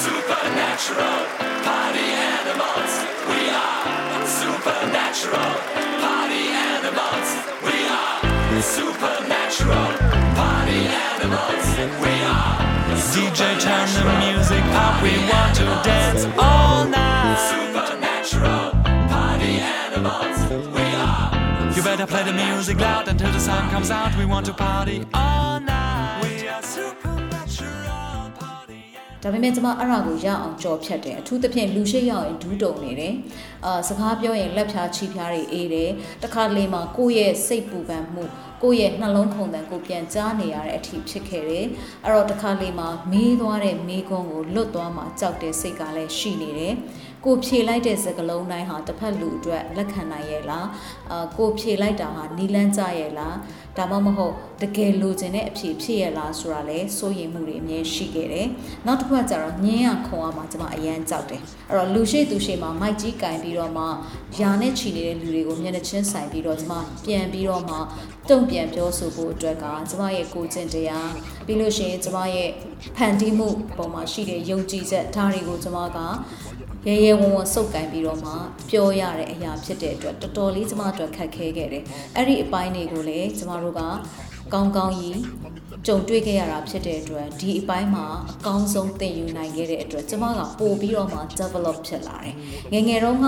[0.05, 1.19] Supernatural
[1.67, 2.93] party animals.
[3.29, 5.76] We are supernatural
[8.67, 9.91] supernatural
[10.35, 11.65] party animals.
[12.03, 12.67] We are
[13.13, 17.39] DJ turn the music up, we want to dance all night.
[17.53, 18.71] supernatural
[19.13, 19.53] party
[19.83, 20.37] animals.
[20.75, 24.45] We are You better play the music loud until the sun comes out, we want
[24.47, 26.21] to party all night.
[26.23, 27.16] We are party
[29.23, 33.13] ဒါပေမဲ့ကျမအဲ့ဒါကိုရအောင်ကြော်ဖြတ်တယ်အထူးသဖြင့်လူရှိရောက်ရင်ဒူးတုံနေတယ်
[33.65, 35.91] အာစကားပြောရင်လက်ဖြာချီဖြားတွေအေးတယ်
[36.23, 38.23] တခါလေမှာကိုယ့်ရဲ့စိတ်ပူပန်မှု
[38.63, 41.65] ကိုယ့်ရဲ့နှလုံးခုန်တန်ကိုပြန်ကြားနေရတဲ့အထိဖြစ်ခဲ့တယ်
[42.03, 46.75] အဲ့တော့တခါလေမှာမေးသွားတဲ့မေးခွန်းကိုလွတ်သွားမှကြောက်တဲ့စိတ်ကလည်းရှိနေတယ်
[47.25, 50.67] ကိုဖြေလိုက်တဲ့စကလုံးတိုင်းဟာတစ်ဖက်လူအတွက်လက်ခံနိုင်ရဲ့လား
[51.11, 53.35] အာကိုဖြေလိုက်တာဟာနီလန်းကြရဲ့လား
[53.77, 58.47] ဒါမှမဟုတ်တကယ်လိုချင်တဲ့အဖြေဖြစ်ရဲ့လားဆိုတာလဲစိုးရိမ်မှုတွေအမြဲရှိခဲ့တယ်
[58.85, 63.83] နောက်တစ်ခါကျတော့ညင်းရခုံရမှာကျွန်မအရန်ကြောက်တယ်အဲ့တော့လူရှိသူရှိမှာမိုက်ကြီးကင်ပြီးတော့မှ
[64.39, 66.75] ယာနဲ့ချီနေတဲ့လူတွေကိုမျက်နှာချင်းဆိုင်ပြီးတော့ကျွန်မ
[67.05, 67.75] ပြန်ပြီးတော့မှ
[68.29, 71.11] တုံ့ပြန်ပြောဆိုဖို့အတွက်ကကျွန်မရဲ့ကိုကျင့်တရား
[71.45, 72.49] ပြီးလို့ရှိရင်ကျွန်မရဲ့
[72.97, 73.47] ဖန်တီးမှု
[73.77, 75.99] ပုံမှာရှိတဲ့ယုံကြည်ချက်ဒါတွေကိုကျွန်မက
[76.87, 78.31] ရဲရဲဝံ့ဝံ့စုပ်ကိုင်ပြီးတော့မှ
[78.69, 81.83] ပြောရတဲ့အရာဖြစ်တဲ့အတွက်တော်တော်လေးကျမအတွက်ခက်ခဲခဲ့တယ်။
[82.15, 83.81] အဲ့ဒီအပိုင်းတွေကိုလည်းကျမတို့က
[84.53, 85.19] ကောင်းကောင်းကြီး
[85.87, 92.35] ကြုံတွေ့ခဲ့ရတာဖြစ်တဲ့အတွက်ဒီအပိုင်းမှာအကောင်းဆုံးသင်ယူနိုင်ခဲ့တဲ့အတွက်ကျမကပို့ပြီးတော့မှ develop ဖြစ်လာတယ်။
[92.73, 93.27] ငယ်ငယ်တုန်းက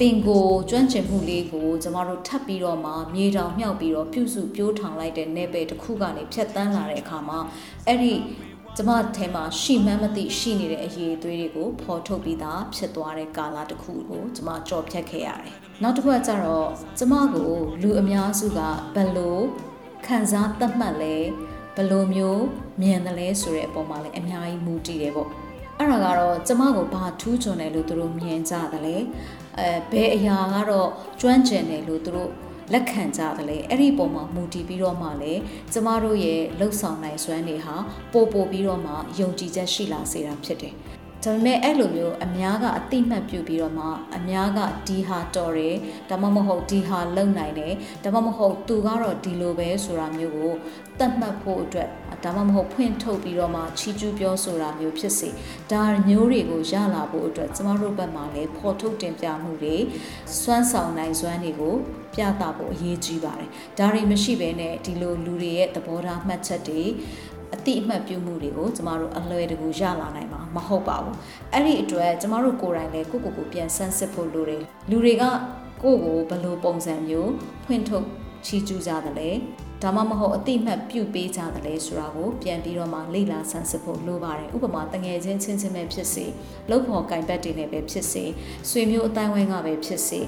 [0.00, 7.38] ပင်ကိုကျွမ်းကျင်မှုလေးကိုကျမတို့ထပ်ပြီးတော့မှမြေတောင်မြောက်ပြီးတော့ပြုစုပြိုးထောင်လိုက်တဲ့နယ်ပယ်တစ်ခုကနေဖြတ်တန်းလာတဲ့အခါမှာ
[7.86, 8.12] အဲ့ဒီ
[8.78, 16.68] ကျမထဲမှာရှိမှန်းမသိရှိနေတဲ့အရေးအသွေးတွေကိုဖော်ထုတ်ပြီးသားဖြစ်သွားတဲ့ကာလတစ်ခုကိုကျမကြော်ဖြတ်ခဲ့ရတယ်။နောက်တစ်ခုကကျတော့
[16.98, 17.52] ကျမကို
[17.82, 18.60] လူအများစုက
[18.94, 19.38] ဘယ်လို
[20.06, 21.14] ခံစားသတ်မှတ်လဲ
[21.74, 22.44] ဘယ်လိုမျိုး
[22.82, 25.28] မြင်တယ်လဲဆိုတဲ့အပေါ်မှာလည်းအများကြီးမူတည်တယ်ပေါ့။
[25.78, 28.96] အဲ့ဒါကတော့ကျမကိုဘာထူးချွန်တယ်လို့သူတို့မြင်ကြတယ်လေ။
[29.58, 30.88] အဲဘယ်အရာကတော့
[31.20, 32.30] ကျွမ်းကျင်တယ်လို့သူတို့
[32.72, 35.40] လက်ခံကြတယ်လေအဲ့ဒီပုံမှာမူတည်ပြီးတော့မှလည်း
[35.72, 37.76] ကျမတို့ရဲ့လှုပ်ဆောင်နိုင်စွမ်းတွေဟာ
[38.12, 40.74] ပို့ပို့ပြီးတော့မှယုံကြည်ချက်ရှိလာစေတာဖြစ်တယ်
[41.24, 43.86] ဒါပေမဲ့အဲ့လိုမျိုးအများကအတိမတ်ပြုပြီးတော့မှ
[44.16, 45.76] အများကဒီဟာတော်တယ်
[46.10, 50.54] ဒါမှမဟုတ်ဒီဟာလုံနိုင်တယ်ဒါမှမဟုတ်သူကတော့ဒီလိုပဲဆိုတာမျိုးကို
[50.98, 51.88] တတ်မှတ်ဖို့အတွက်
[52.24, 55.28] ဒါမှမဟုတ်ဖွင့်ထုတ်ပြီးတော့မှချီးကျူးပြောဆိုတာမျိုးဖြစ်စေ
[55.72, 59.76] ဒါမျိုးတွေကိုရလာဖို့အတွက်ကျမတို့ဘက်မှာလည်းဖော်ထုတ်တင်ပြမှုတွေ
[60.40, 61.74] စွမ်းဆောင်နိုင်စွမ်းတွေကို
[62.14, 63.48] ပြသဖို့အရေးကြီးပါတယ်
[63.78, 66.82] ဒါတွေမရှိဘဲနဲ့ဒီလိုလူတွေရဲ့သဘောထားမှတ်ချက်တွေ
[67.54, 71.16] အတိအမှတ်ပြုမှုတွေကိုကျမတို့အလွယ်တကူရလာနိုင်မှာမဟုတ်ပါဘူး
[71.52, 75.24] အဲ့ဒီအတွက်ကျမတို့ကိုယ်တိုင်လည်းကိုယ့်ကိုယ်ကိုပြန်ဆန်းစစ်ဖို့လိုတယ်လူတွေက
[75.82, 77.30] ကိုယ့်ကိုဘယ်လိုပုံစံမျိုး
[77.64, 78.06] ဖွင့်ထုတ်
[78.46, 79.30] ချီးကျူးကြတယ်လဲ
[79.82, 86.26] ဒါမှမဟုတ်အတိအမှတ်ပြုပေးကြတယ်လဲဆိုတာကိုပြန်ပြီးတော့မှလေ့လာဆန်းစစ်ဖို့လိုပါတယ်ဥပမာတငယ်ချင်းချင်းချင်းပဲဖြစ်စေ
[86.68, 88.24] လှုပ်ဖော်ကင်ပတ်တွေနဲ့ပဲဖြစ်စေ
[88.70, 90.20] ဆွေမျိုးအတိုင်းဝိုင်းကပဲဖြစ်စေ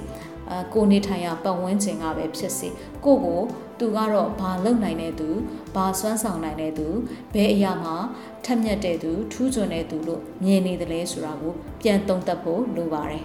[0.53, 2.69] အကိုနေထိုင်ရပတ်ဝန်းကျင်ကပဲဖြစ်စေ
[3.05, 3.43] ကိုကို
[3.79, 5.29] သူကတော့ဘာလုံနိုင်တဲ့သူ
[5.75, 6.89] ဘာစွမ်းဆောင်နိုင်တဲ့သူ
[7.35, 7.97] ဘယ်အရာမှာ
[8.45, 13.25] ထက်မြက်တဲ့သူထူးချွန်တဲ့သူလို့မြင်နေတယ်လဲဆိုတာကိုပြန်သုံးသပ်ဖို့လိုပါတယ်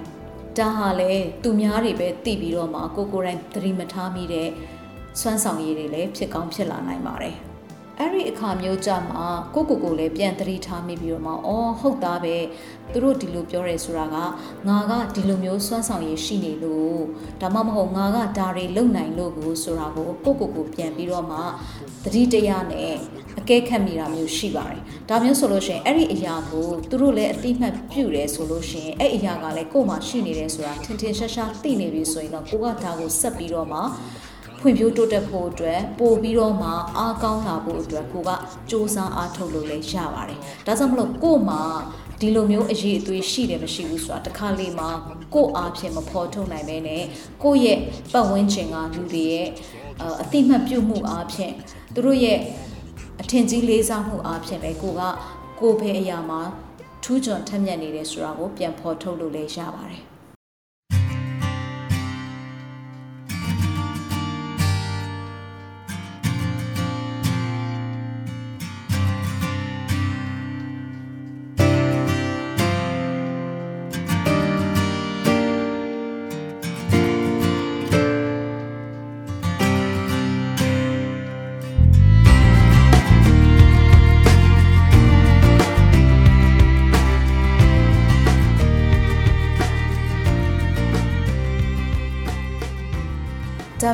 [0.58, 1.12] ဒါဟာလေ
[1.44, 4.50] သူများတွေပဲသိပြီးတော့မှကိုကိုယ်တိုင်သတိမထားမိတဲ့
[5.20, 7.38] စွမ်းဆောင်ရည်တွေလည်းဖြစ်ကောင်းဖြစ်လာနိုင်ပါတယ်
[8.00, 12.36] အဲ့ဒီအခါမျိုးကြမှာကိုကိုကိုလည်းပြန်သတိထားမိပြီးတော့မှအော်ဟုတ်သားပဲ
[12.92, 14.16] သူတို့ဒီလိုပြောရဲဆိုတာက
[14.68, 17.00] ငါကဒီလိုမျိုးစွမ်းဆောင်ရည်ရှိနေလို့
[17.42, 21.38] ဒါမှမဟုတ်ငါကဒါတွေလုံနိုင်လို့ကိုဆိုတာကိုကိုကိုကိုပြန်ပြီးတော့မှ
[22.04, 22.94] သတိတရားနဲ့
[23.40, 33.80] အကဲခတ်မိတာမျိုးရှိပါတယ်ဒါမျိုးဆိုလို့ရှိရင်အဲ့ဒီအရာကိုသူတို့လည်းအတိမတ်ပြုတယ်ဆိုလို့ရှိရင်အဲ့အရာကလည်းကို့မှာရှိနေတယ်ဆိုတာထင်ထင်ရှားရှားသိနေပြီဆိုရင်တော့ကိုကဒါကိုဆက်ပြီးတော့မှ
[34.64, 38.36] ဖွံ့ဖြိုးတိုးတက်ဖို့အတွက်ပို့ပြီးတော့မှအားကောင်းလာဖို့အတွက်ကိုကစ
[38.72, 41.62] 조사အားထုတ်လို့လည်းရပါတယ်။ဒါကြောင့်မလို့ကို့မှာ
[42.20, 44.86] ဒီလိုမျိုးအရေးအသွေးရှိတယ်မရှိဘူးဆိုတာတစ်ခါလေမှ
[45.34, 47.04] ကို့အားဖြင့်မဖော်ထုတ်နိုင်ပဲနဲ့
[47.44, 47.80] ကိုယ့်ရဲ့
[48.14, 49.48] ပတ်ဝန်းကျင်ကလူတွေရဲ့
[50.22, 51.54] အတိမတ်ပြုမှုအားဖြင့်
[51.94, 52.40] သူတို့ရဲ့
[53.22, 55.02] အထင်ကြီးလေးစားမှုအားဖြင့်လည်းကိုက
[55.60, 56.42] ကိုယ်ပဲအရာမှာ
[57.04, 60.13] ထူးချွန်ထက်မြက်နေတယ်ဆိုတာကိုပြန်ဖော်ထုတ်လို့လည်းရပါတယ်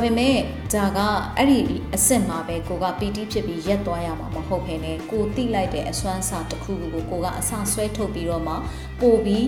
[0.03, 0.35] ပေမဲ့
[0.73, 0.99] ဒါက
[1.37, 1.59] အဲ့ဒီ
[1.95, 8.53] အစစ်မှာပဲကိုကပီတီဖြစ်ပြီးရက်သွားရမှာမဟုတ်ဘဲနဲ့ကိုတိလိုက်တဲ့အစွမ်းစာတစ်ခုကိုကိုကအဆဆွဲထုတ်ပြီးတော့မှ
[9.01, 9.45] ပို့ပြီး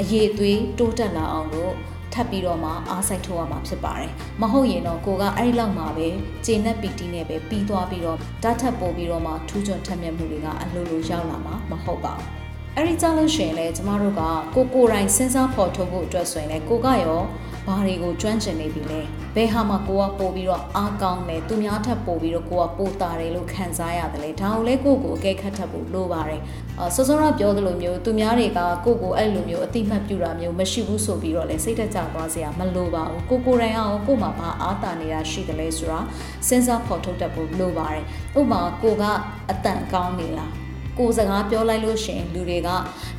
[0.00, 1.74] အရေးသွေးတိုးတက်လာအောင်လို့
[2.12, 6.08] ထပ်ပြီးတော့မှအားစိုက်ထုတ်ရမှာဖြစ်ပါတယ်။မဟုတ်ရင်တော့ကိုကအဲ့ဒီလောက်မှာပဲ
[6.46, 12.30] ဂျေနက်ပီတီနဲ့ပဲပြီးသွားပြီးတော့ဓာတ်ထပ်ပို့ပြီးတော့မှထူးချွန်ထက်မြက်မှုတွေကအလိုလိုရောက်လာမှာမဟုတ်ပါဘူး။
[12.78, 14.22] အဲ့ဒီကြောင့်လို့ရှိရင်လည်းကျမတို့က
[14.54, 17.20] ကိုကိုယ်တိုင်စဉ်းစားဖော်ထုတ်ဖို့အတွက်ဆိုရင်လည်းကိုကရော
[17.66, 19.00] ဘာတွေကိုကျွမ်းကျင်နေပြီလဲ
[19.34, 26.40] ဘယ်ဟာမှကိုကပို့ပြီးတော့အားကောင်းတယ်သူများထပ်ပို့ပြီးတော့ကိုကပို့တာတယ်လို့ခံစားရတယ်လေဒါကိုလည်းကိုကိုအကဲခတ်ထပ်ဖို့လိုပါတယ်
[26.78, 36.00] အာစောစောကပြောသလိုမျိုးသူများတွေကကိုကိုအဲ့လိုမျိုးအတိမတ်ပြူတာမျိုးမရှိဘူးဆိုပြီးတော့လေစိတ်သက်ကြသွားစရာမလိုပါဘူးကိုကိုတိုင်အောင်ကိုမှဘာအားတာနေတာရှိတယ်လဲဆိုတာ
[36.48, 38.04] စဉ်းစားဖော်ထုတ်တတ်ဖို့လိုပါတယ်
[38.38, 39.04] ဥပမာကိုက
[39.50, 40.65] အတန်ကောင်းနေလား
[40.98, 42.68] ကိုစကားပြောလိုက်လို့ရှင်လူတွေက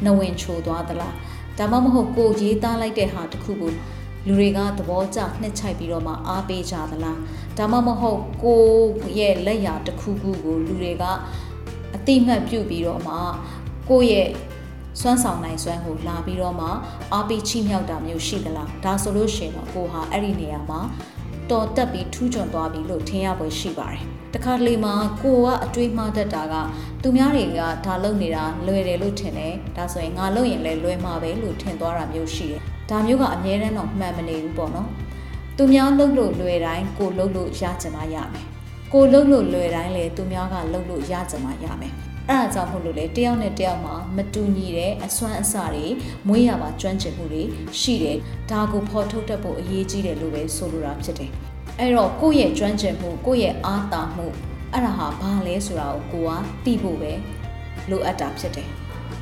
[0.05, 1.13] နဝင်ချိုသွားသလား
[1.57, 3.71] ဒါမှမဟုတ်ကိုရေးသားလိုက်တဲ့ဟာတစ်ခုကို
[4.27, 7.17] လူတွေကသဘောကျနှစ်ချိုက်ပြီးတော့မှအားပေးကြသလား
[7.57, 8.63] ဒါမှမဟုတ်ကို
[9.19, 11.03] ရဲ့လက်ရာတစ်ခုခုကိုလူတွေက
[11.95, 13.15] အတိမတ်ပြုတ်ပြီးတော့မှ
[13.89, 14.27] ကိုရဲ့
[15.01, 16.67] စွမ်းဆောင်နိုင်စွမ်းကိုလာပြီးတော့မှ
[17.13, 20.79] အားပေးချိမြောက်တာမျိုးရှိသလားဒါဆိုလို့ရှိရင်တော့ကိုဟာအဲ့ဒီနေရာမှာ
[21.51, 26.55] တော်တက်ပြီးထူးချွန်သွားပြီလို့ထင်ရပွဲရှိပါတယ်တခါတလေမှာကိုကအတွေးမှားတတ်တာက
[27.01, 34.89] သူများတွေကဒါလုပ်နေတာလွယ်တယ်လို့ထင်တယ်ဒါဆိုရင်ငါလုပ်ရင်လည်းလွယ်မှာပဲလို့ထင်သွားတာမျိုးရှိတယ်ဒါမျိုးကအမြဲတမ်းတော့မှန်မနေဘူးပေါ့နော်
[35.57, 38.45] သူများလုပ်လို့လွယ်တိုင်းကိုလုပ်လို့ရကြမှာရမယ်
[38.93, 45.85] ကိုလုပ်လို့လွယ်တိုင်းလေသူများကလုပ်လို့ရကြမှာရမယ် အဲ့ဒါကြောင့်မို့လို့လေတယောက်နဲ့တယောက်မှာမတူညီတဲ့အစွမ်းအစတွေ
[46.27, 47.43] မွေးရပါကျွမ်းကျင်မှုတွေ
[47.79, 48.17] ရှိတယ်
[48.51, 51.31] ဒါကိုဖော်ထုတ်တတ်ဖို့အရေးကြီးတယ်လို့ပဲဆိုလိုတာဖြစ်တယ်
[51.79, 54.27] အဲ့တော့ကိုယ့်ရဲ့ကျွမ်းကျင်မှုကိုယ့်ရဲ့အားတာမှု
[54.73, 56.31] အဲ့ဒါဟာဘာလဲဆိုတာကိုကိုက
[56.65, 57.13] သိဖို့ပဲ
[57.89, 58.67] လိုအပ်တာဖြစ်တယ်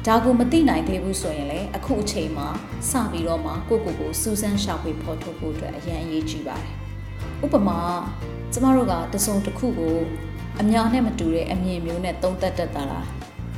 [0.06, 2.48] ဒါကိုမသိနိုင်သေးဘူးဆိုရင်လည်းအခုအချိန်မှာ
[2.90, 6.74] စပြီးတော့မှကိုကိုကိုစူးစမ်းရှာဖွေဖော်ထုတ်ဖို့အတွက်အရန်အရေးကြီးပါတယ်
[7.46, 7.80] ဥပမာ
[8.54, 9.96] ကျမတို့ကတစုံတစ်ခုကို
[10.62, 13.06] အများနဲ့မတူတဲ့အမြင်မျိုးနဲ့သုံးသပ်တတ်တာလား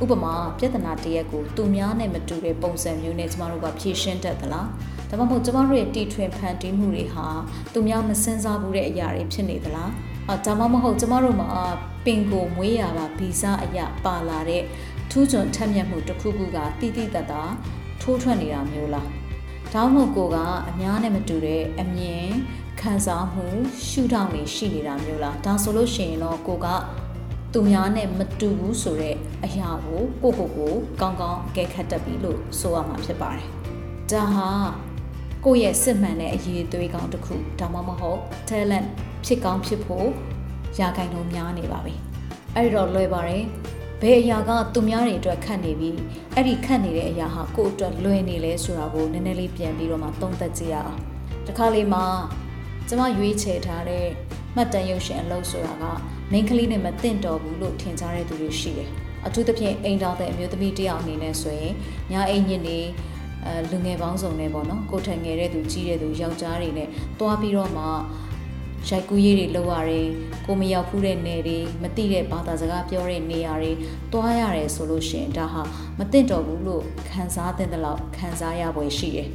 [0.02, 4.68] ဥပမာပြဿနာတစ်ရက်ကိုသူများနဲ့မတူတဲ့ပုံစံမျိုးနဲ့ကျမတို့ကဖြေရှင်းတတ်သလား
[5.08, 7.26] ဒါမှမဟုတ်ကျမတို့ရဲ့တီထွင်ဖန်တီးမှုတွေဟာ
[7.72, 9.90] သူများမစင်စားဘူးတဲ့အရာတွေဖြစ်နေသလား
[10.28, 11.48] အာဒါမှမဟုတ်ကျမတို့မှာ
[12.04, 14.62] ပင်ကိုမွေးရပါဗီဇအရာပါလာတဲ့
[15.10, 17.42] ထူးချွန်ထက်မြက်မှုတစ်ခုခုကတိတိတတ်တာ
[18.02, 19.08] ထိုးထွက်နေတာမျိုးလား
[19.74, 20.36] ဒါမှမဟုတ်ကိုက
[20.68, 22.28] အများနဲ့မတူတဲ့အမြင်
[22.80, 23.46] ခံစားမှု
[23.88, 26.66] ရှုထောင့်တွေရှိနေတာမျိုးလားဒါဆိုလို့ရှိရင်တော့ကိုက
[27.52, 33.48] သူများနဲ့မတူဘူးဆိုတဲ့အရာကိုကိုကိုကိုကောင်းကောင်းအကဲခတ်တတ်ပြီလို့ဆိုရမှာဖြစ်ပါတယ်
[34.10, 34.50] ဒါဟာ
[35.44, 38.88] ကိုယ့်ရဲ့စစ်မှန်တဲ့အရေးအသွေးကောင်းတစ်ခုဒါမှမဟုတ် talent
[39.24, 40.08] ဖြစ်ကောင်းဖြစ်ဖို့
[40.78, 41.94] ရာဂိုင်လုံးများနေပါပြီ
[42.54, 43.44] အဲ့တော့လွယ်ပါတယ်
[44.02, 45.90] ဘယ်အရာကသူများတွေအတွက်ခတ်နေပြီ
[46.34, 51.00] အဲ့ဒီခတ်နေတဲ့အရာဟာကိုယ့်အတွက်လွယ်နေလဲဆိုတာကိုနည်းနည်းလေးပြန်ပြီးတော့မှသုံးသပ်ကြည့်ရအောင်
[51.46, 52.04] တခါလေးမှာ
[52.88, 54.06] ကျမရွေးချယ်ထားတဲ့
[54.54, 55.84] မှတ်တမ်းရုပ်ရှင်အလုပ်ဆိုတာက
[56.32, 58.90] မိန်းကလေးနဲ့မသင့်တော်ဘူးလို့ထင်ကြတဲ့သူတွေရှိတယ်
[59.26, 61.74] အထူးသဖြင့်အိမ်တော်တဲ့အမျိုးသမီးတစ်ယောက်အနေနဲ့ဆိုရင်
[62.12, 62.78] ညာအိမ်ညစ်နေ
[63.44, 66.88] အဲလူငယ်ပေါင်းစုံနဲ့ပေါ့နော်ကိုထန်ငယ်တဲ့သူကြီးတဲ့သူယောက်ျားတွေနဲ့
[67.20, 67.84] တွားပြီးတော့မှ
[68.88, 70.06] ရိုက်ကူးရေးတွေလုပ်ရတယ်
[70.46, 73.72] ကိုမရောက်ဖူးတဲ့နယ်တွေမသိတဲ့ဘာသာစကားပြောတဲ့နေရာတွေ
[74.12, 75.62] တွားရတယ်ဆိုလို့ရှိရင်ဒါဟာ
[75.98, 79.28] မသင့်တော်ဘူးလို့ခံစားတဲ့လောက်ခံစားရပွဲရှိတယ်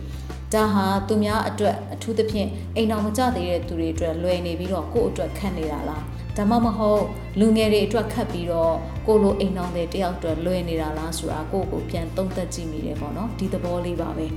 [0.53, 6.03] ဒါဟာသူများအတွက်အထူးသဖြင့်အိမ်တော်မကြသေးတဲ့သူတွေအတွက်လွယ်နေပြီးတော့ကိုယ့်အတွက်ခက်နေတာလား
[6.37, 7.03] ဒါမှမဟုတ်
[7.39, 8.75] လူငယ်တွေအတွက်ခတ်ပြီးတော့
[9.07, 14.27] ကိုလိုအိမ်တော်တွေတယောက်အတွက်လွယ်နေတာလားဆိုတာကိုယ့်ကိုပြန်သုံးသပ်ကြည့်မိတယ်ပေါ့နော်ဒီသဘောလေးပါပဲ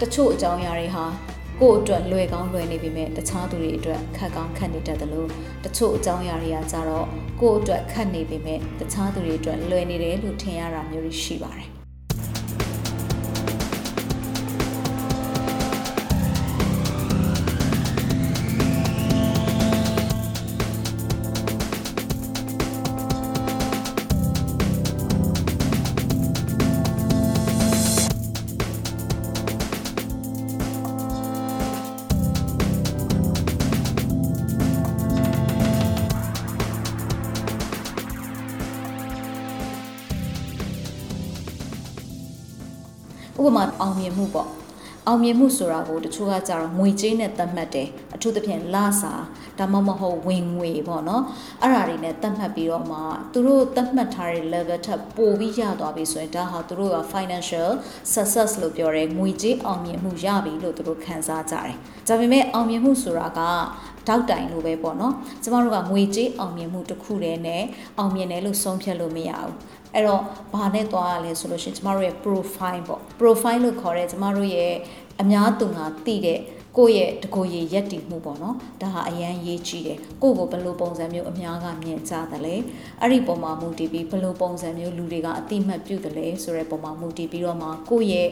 [0.00, 1.04] တချို့အကြောင်းအရာတွေဟာ
[1.60, 5.28] ကိုယ့်အတွက်လွယ်ကောင်းလွယ်နေပေမဲ့တခြားသူတွေအတွက်ခက်ကောင်းခက်နေတတ်တယ်လို့
[5.64, 7.06] တချို့အကြောင်းအရာတွေကကြတော့
[7.40, 11.71] ကိုယ့်အတွက်ခက်နေပေမဲ့တခြားသူတွေအတွက်လွယ်နေတယ်လို့ထင်ရတာမျိုးရှိပါတယ်
[43.44, 44.50] ဥပမာအောင်မြင်မှုပေါ့
[45.08, 49.14] အောင်မြင်မှုဆိုတာကိုတချို့ကကြတော့ငွေကြေးနဲ့သတ်မှတ်တယ်အထူးသဖြင့်လစာ
[49.58, 51.22] ဒါမှမဟုတ်ဝင်ငွေပေါ့နော်
[51.62, 52.98] အဲ့ဒါတွေနဲ့သတ်မှတ်ပြီးတော့မှ
[53.32, 57.70] သူတို့သတ်မှတ်ထားတဲ့ level ထက်ပိုပြီးရသွားပြီဆိုရင်ဒါဟာသူတို့က financial
[58.14, 61.76] success လို့ပြောတယ်ငွေကြေးအောင်မြင်မှုရပြီလို့သူတို့ခံစားကြတယ်
[62.08, 63.40] ဒါပေမဲ့အောင်မြင်မှုဆိုတာက
[64.08, 67.62] တောက်တိုင်လို့ပဲပေါ့နော်ကျမတို့ကငွေကြေးအောင်မြင်မှုတစ်ခုတည်းနဲ့
[67.98, 69.54] အောင်မြင်တယ်လို့ဆုံးဖြတ်လို့မရဘူး
[69.94, 70.22] အဲ့တော့
[70.54, 74.74] ဘာနဲ့သွားရလဲဆိုလို့ရှိရင်ကျမတို့ရဲ့ profile ပေါ့ profile လို့ခေါ်တဲ့ကျမတို့ရဲ့
[75.22, 76.40] အများသူငါသိတဲ့
[76.78, 82.54] ကိုယ့်ရဲ့တကိုယ်ရည်ရက်တည်မှုပေါ့နော်ဒါဟာအရန်ရေးကြည့်တယ်ကိုယ့်ကိုဘယ်လိုပုံစံမျိုးအများကမြင်ကြတယ်လဲ
[83.00, 88.28] အဲ့ဒီပုံမှာမူတည်ပြီးဘယ်လိုပုံစံမျိုးလူတွေကအတိမတ်ပြုတယ်လဲဆိုတဲ့ပုံမှာမူတည်ပြီးတော့မှကိုယ့်ရဲ့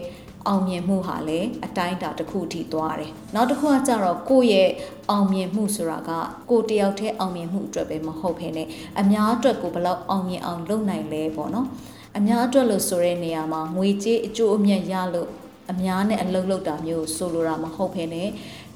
[0.47, 4.71] အောင်မြင်မှုဟာလည်းအတိုင်းအတာတစ်ခုအထိသွားတယ်။နောက်တစ်ခုကကြတော့ကိုယ့်ရဲ့
[5.11, 6.11] အောင်မြင်မှုဆိုတာက
[6.51, 8.67] ကိုယ်တယောက်တည်းအောင်မြင်မှုအတွက်ပဲမဟုတ်ဘဲနဲ့
[9.01, 11.67] အများအတွက်ကိုဘယ်လောက်အောင်မြင်အောင်လုပ်နိုင်လဲပေါ့နော်။
[12.17, 15.29] အများအတွက်လို့ဆိုတဲ့နေရာမှာငွေကြေးအကျိုးအမြတ်ရလို့
[15.71, 18.29] အများနဲ့အလုပ်လုပ်တာမျိုးဆိုလိုတာမဟုတ်ဘဲနဲ့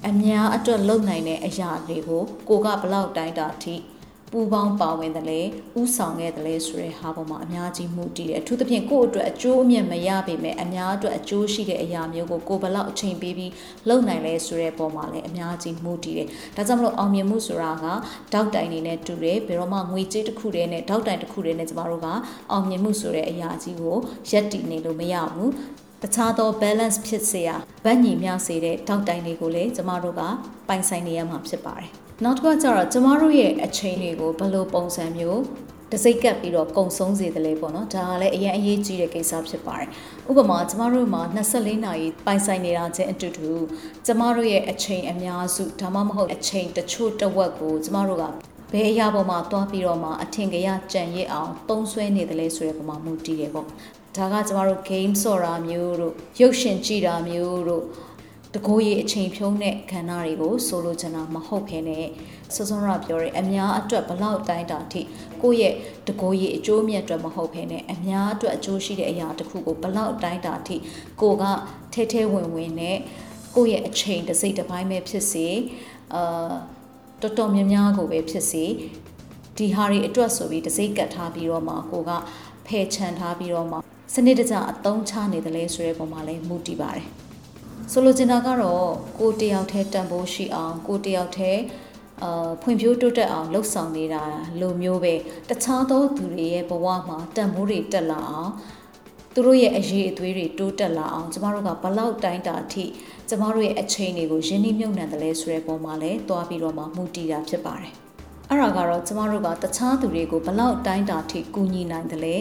[0.09, 3.75] အများအတွက်လုပ်နိုင်တဲ့အရာတွေကိုကိုကဘလောက်တိုင်းတာအထိ
[4.37, 5.41] ပူပေါင်းပါဝင်တယ်လေ
[5.81, 13.53] ဥဆောင်ခဲ့တယ်လေဆိုတဲ့ဟာပေါ်မှာအများကြီးမှုတည်တယ်အထူးသဖြင့်ကိုယ့်အတွက်အကျိုးအမြတ်မရပေမဲ့အများအတွက်အကျိုးရှိတဲ့အရာမျိုးကိုကိုဘလောက်အချိန်ပေးပြီး
[13.89, 17.85] လုပ်နိုင်လဲဆိုတဲ့ပုံမှာလည်းအများကြီးမှုတည်တယ်ဒါကြောင့်မလို့အောင်မြင်မှုဆိုတာက
[18.33, 22.07] တောက်တိုင်နေနဲ့တူတယ်ဘယ်တော့မှငွေကြေးတစ်ခုတည်းနဲ့တောက်တိုင်တစ်ခုတည်းနဲ့ကျမတို့က
[22.51, 23.97] အောင်မြင်မှုဆိုတဲ့အရာကြီးကို
[24.31, 25.51] ရက်တည်နေလို့မရဘူး
[26.05, 27.51] တခြားသော balance ဖြစ်စေရ
[27.85, 30.23] ဗတ်ညီမျှစေတဲ့တောက်တိုင်တွေကိုလည်းကျမတို့က
[30.69, 31.89] ပိုင်ဆိုင်နေရမှာဖြစ်ပါတယ်
[32.25, 35.41] နောက်တစ်ခါကျတော့ကျမတို့ရဲ့အချိန်တွေကိုဘယ်လိုပုံစံမျိုး
[35.93, 39.89] တစိတ်ကပ်ပြီးတော့ကုံဆုံးစေတယ်လေပေါ့နော်ဒါကလည်းအရင်အရေးကြီးတဲ့ကိစ္စဖြစ်ပါတယ်
[40.31, 41.23] ဥပမာကျမတို့မှာ
[41.55, 43.53] 24နာရီပိုင်ဆိုင်နေတာချင်းအတူတူ
[44.07, 48.25] ကျမတို့ရဲ့အချိန်အများစုဒါမှမဟုတ်အချိန်တချို့တစ်ဝက်ကိုကျမတို့က
[48.73, 53.69] ဘယ်အရာပေါ်မှာတွားပြီးတော့မှအထင်ကြီးကြံရစ်အောင်သုံးဆွဲနေတယ်လေဆိုတဲ့ပုံမှာမူတည်တယ်ပေါ့
[54.17, 57.85] ဒါကကျမတို့ game ဆော့တာမျိုးတို့ရုပ်ရှင်ကြည့်တာမျိုးတို့
[58.55, 62.07] တကိုးရအချိန်ဖြုံးတဲ့ခန္ဓာတွေကိုဆိုလိုချင်တာမဟုတ်ခဲနဲ့
[62.55, 65.01] စောစောရပြောရဲအများအတွက်ဘလောက်တိုင်းတာထိ
[65.43, 65.75] ကိုယ့်ရဲ့
[66.09, 70.77] တကိုးရအကျိုးမြတ်အတွက်မဟုတ်ဖ ೇನೆ အများအတွက်အကျိုးရှိတဲ့အရာတစ်ခုကိုဘလောက်တိုင်းတာထိ
[71.21, 71.45] ကိုက
[71.95, 72.99] ထဲထဲဝင်ဝင်နဲ့
[73.55, 75.47] ကိုယ့်ရဲ့အချိန်တစ်စိတ်တစ်ပိုင်းပဲဖြစ်စေ
[76.15, 76.53] အာ
[77.23, 78.65] တော်တော်များများကိုပဲဖြစ်စေ
[79.57, 82.11] ဒီဟာတွေအတွက်ဆိုပြီးတစိမ့်ကတ်ထားပြီးတော့မှကိုက
[82.67, 87.07] ဖယ်ချန်ထားပြီးတော့မှ စနစ်တကျအသုံးချနေတယ်လဲဆိုတဲ့ပုံမှာလဲမူတည်ပါတယ်
[87.93, 88.87] ဆိုလိုချင်တာကတော့
[89.19, 91.63] ကိုတယောက်တည်းတန်ဖိုးရှိအောင်ကိုတယောက်တည်း
[92.23, 94.23] အာဖွံ့ဖြိုးတိုးတက်အောင်လှုပ်ဆောင်နေတာ
[94.61, 95.15] လိုမျိုးပဲ
[95.49, 98.53] တခြားသောသူတွေရဲ့ဘဝမှာတန်ဖိုးတွေတက်လာအောင်
[99.35, 102.85] သူတို့ရဲ့အရေးအသွေးတွေတိုးတက်လာအောင်ကျမတို့ကဘလောက်တိုင်းတာအထိ
[103.29, 108.04] ကျမတို့ရဲ့အချိန်တွေကိုရင်းနှီးမြှုပ်နှံတယ်လဲဆိုတဲ့ပုံမှာလဲတွားပြီးတော့မှမူတည်တာဖြစ်ပါတယ်
[108.55, 112.37] အဲ့ဒါကတော့ကျမတို့ကတခြားသူတွေကိုဘလောက်တိုင်းတာထိကူညီနိုင်တယ်လဲ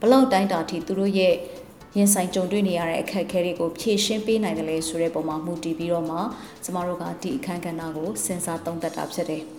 [0.00, 1.34] ဘလောက်တိုင်းတာထိသူတို့ရဲ့
[1.96, 6.18] ရင်ဆိုင်ကြုံတွေ့နေရတဲ့အခက်အခဲတွေကိုဖြေရှင်းပေးနိုင်တယ်လဲဆိုတဲ့ပုံမှာမူတည်ပြီးတော့မှ
[6.64, 9.55] ကျမတို့ကဒီအခန်းကဏ္ဍကိုစဉ်းစားသုံးသပ်တာဖြစ်တယ်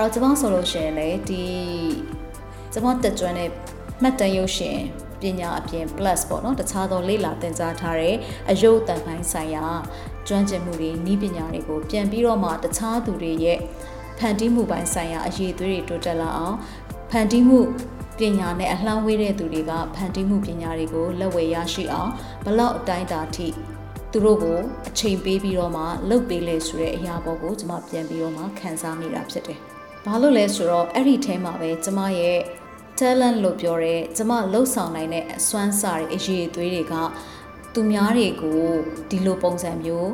[0.00, 1.44] တော့ကျမဆိုလို့ရှိရင်လေဒီ
[2.72, 3.48] ကျမတက်ကျွမ်းတဲ့
[4.02, 4.78] မှတ်တမ်းရုပ်ရှင်
[5.20, 8.16] ပညာအပြင် plus ပေါ့နော်တခြားသောလေ့လာသင်ကြားထားတဲ့
[8.50, 9.66] အယုတ်တန်ပိုင်းဆိုင်ရာ
[10.28, 13.58] ကျွမ်းကျင်မှုတွေဤပညာတွေကိုပြန်ပြီးတော့မှတခြားသူတွေရဲ့
[14.18, 16.56] ဖန်တီးမှုပိုင်းဆိုင်ရာအရေးသွေးတွေတိုးတက်လာအောင်
[17.10, 17.60] ဖန်တီးမှု
[18.18, 22.10] ပညာနဲ့အလှမ်းဝေးတဲ့သူတွေကဖန်တီးမှုပညာတွေကိုလက်ဝယ်ရရှိအောင်
[22.44, 23.48] ဘလောက်အတိုင်းတာထိ
[24.12, 29.60] သူတို့ကိုအချိန်ပေးပြီးတော့မှလှုပ်ပေးလေဆိုတဲ့အရာပေါ်ကိုကျွန်မပြန်ပြီးတော့မှခံစားမိတာဖြစ်တယ်။
[30.06, 32.38] ဘာလို့လဲဆိုတော့အဲ့ဒီထဲမှာပဲကျွန်မရဲ့
[32.98, 36.94] talent လို့ပြောတဲ့ကျွန်မလှုပ်ဆောင်နိုင်တဲ့အစွမ်းစားတွေအရေးအသွေးတွေက
[37.74, 38.60] သူများတွေကို
[39.10, 40.10] ဒီလိုပုံစံမျိုး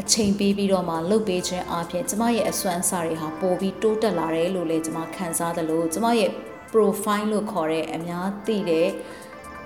[0.00, 6.30] အချိန်ပေးပြီးတော့မှလှုပ်ပေးခြင်းအပြင်ကျမရဲ့အစွမ်းစားတွေဟာပိုပြီးတိုးတက်လာတယ်လို့လည်းကျမခံစားသလိုကျမရဲ့
[6.72, 8.88] profile လို့ခေါ်တဲ့အများသိတဲ့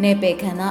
[0.03, 0.69] နယ်ပယ်ခန္ဓာ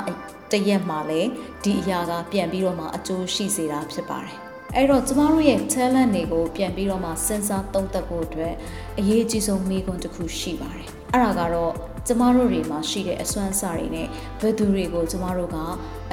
[0.52, 1.30] တရက်မှာလည်း
[1.64, 8.54] ဒီအရာကပြန်ပြီးတော့မှအကျိုးရှိစေတာဖြစ်ပါတယ် အဲ့တော့ကျမတို့ရဲ့ talent တွေကိုပြန်ပြီးတော့မှစဉ်းစားသုံးသပ်ဖို့အတွက်
[9.00, 11.74] အရေးကြီးဆုံးမိကွန်းတစ်ခုရှိပါတယ်အဲ့ဒါကတော့
[12.08, 14.08] ကျမတို့တွေမှာရှိတဲ့အစွမ်းအစတွေနဲ့
[14.42, 15.58] ဘယ်သူတွေကိုကျမတို့က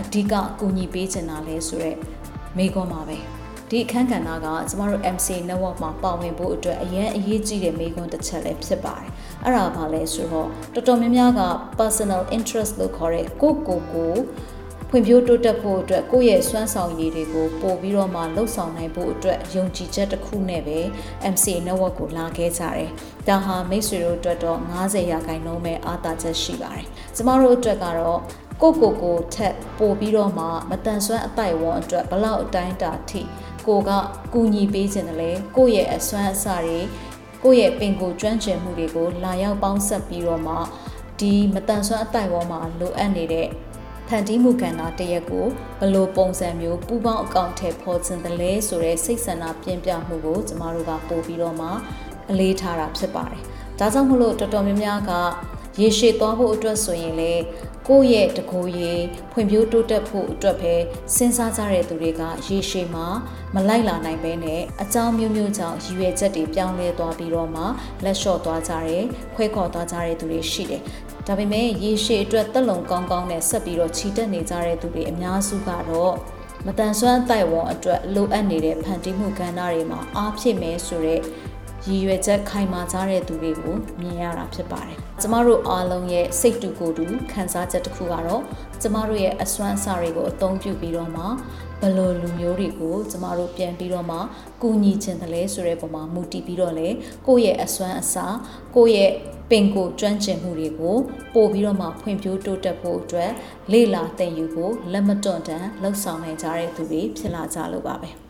[0.00, 1.98] အဓိကအကူအညီပေးချင်တာလဲဆိုတော့
[2.56, 3.18] မိကွန်းပါပဲ
[3.70, 9.08] ဒီအခန်းကဏ္ဍကကျမတို့ MC network မှာပါဝင်ဖို့အတွက်အရင်အရေးကြီးတဲ့မိကွန်းတစ်ချက်လည်းဖြစ်ပါတယ်။
[9.44, 11.42] အဲ့ဒါဘာလဲဆိုတော့တော်တော်များများက
[11.78, 14.14] personal interest လို့ခေါ်တဲ့ကိုကိုကို
[14.96, 20.78] ဖွံ့ဖြိုးတိုးတက်ဖို့အတွက်ကိုယ့်ရဲ့စွမ်းဆောင်ရည်တွေကိုပို့ပြီးတော့မှလှုပ်ဆောင်နိုင်ဖို့အတွက်ယုံကြည်ချက်တစ်ခုနဲ့ပဲ
[21.34, 22.90] MC network ကိုလာခဲ့ကြတယ်။
[23.28, 26.86] ဒါဟာမိတ်ဆွေတို့အတွက်တော့90ရာခိုင်နှုန်းပဲအားသာချက်ရှိပါတယ်။
[27.16, 28.20] ကျမတို့အတွက်ကတော့
[28.62, 33.22] ကိုကိုကိုထက်ပို့ပြီးတော့မှမတန်ဆွမ်းအပိုက်ဝန်းအတွက်ဘလောက်အတိုင်းတာထိ
[33.66, 33.90] ကိုက
[34.32, 36.78] ကူညီပေးခြင်းတယ်လေကိုယ့်ရဲ့အစွမ်းအစတွေ
[37.44, 40.54] ကိုယ့်ရဲ့ပင်ကိုကျွမ်းကျင်မှုတွေကိုလာရောက်ပေါင်းဆက်ပြီးတော့မှ
[41.20, 43.48] ဒီမတန်ဆွမ်းအတိုင်ပေါ်မှာလိုအပ်နေတဲ့
[44.08, 45.46] ဖန်တီးမှုကဏ္ဍတရက်ကို
[45.80, 51.68] ဘလို့ပုံစံမျိုးပူပေါင်းအကောင့်ထဲပေါ်ခြင်းတလဲဆိုတဲ့စိတ်ဆန္ဒပြင်းပြမှုကိုကျမတို့ကပို့ပြီးတော့မှ
[52.30, 53.42] အလေးထားတာဖြစ်ပါတယ်။
[53.78, 55.12] ဒါကြောင့်မလို့တော်တော်များများက
[55.80, 57.32] ရေရှည်သွားဖို့အတွက်ဆိုရင်လေ
[57.88, 60.74] ကိုယ့်ရဲ့တကိုယ်ရေးဖွံ့ဖြိုးတိုးတက်ဖို့အတွက်ပဲ
[61.14, 63.06] စဉ်းစားကြတဲ့သူတွေကရေရှည်မှာ
[63.54, 67.62] မလိုက်လာနိုင်ဘဲနဲ့အကြောင်းမျိုးမျိုးကြောင့်ရည်ရွယ်ချက်တွေပြောင်းလဲသွားပြီးတော့မှ
[68.04, 70.82] လက်လျှော့သွားကြတယ်ခွဲခေါ်သွားကြတဲ့သူတွေရှိတယ်
[71.26, 76.14] ဒါပေမဲ့ရေရှည်အတွက်တက်လုံကောင်းကောင်းနဲ့ဆက်ပြီးတော့ခြိတက်နေကြတဲ့သူတွေအများစုကတော့
[76.66, 81.20] မတန်ဆွမ်းတိုက်ဝန်းအတွက်လိုအပ်နေတဲ့ဖန်တီးမှုကဏ္ဍတွေမှာအားဖြည့်မယ်ဆိုတဲ့
[81.88, 88.42] ရည်ရွယ်ချက်ခိုင်မာကြတဲ့သူတွေကိုမြင်ရတာဖြစ်ပါတယ်။ကျမတို့အားလုံးရဲ့စိတ်တူကိုယ်တူခံစားချက်တစ်ခုကတော့
[88.82, 91.24] ကျမတို့ရဲ့အစွမ်းအစတွေကိုအသုံးပြုပြီးတော့မှ
[91.84, 94.18] ဘဘယ်လိုလူမျိုးတွေကိုကျမတို့ပြန်ပြီးတော့မှ
[94.62, 96.88] ကူညီခြင်းတလဲဆိုတဲ့ပုံမှာမူတည်ပြီးတော့လေ
[97.26, 98.26] ကိုယ့်ရဲ့အစွမ်းအစာ
[98.76, 99.12] ကိုယ့်ရဲ့
[99.50, 100.96] ပင်ကိုကျွမ်းကျင်မှုတွေကို
[101.34, 103.30] ပို့ပြီးတော့မှဖွံ့ဖြိုးတိုးတက်ဖို့အတွက်
[103.72, 108.10] လေ့လာသင်ယူဖို့လက်မတွန့်တန်လှုပ်ဆောင်နိုင်ကြတဲ့သူတွေဖြစ်လာကြလို့ပါပဲ။။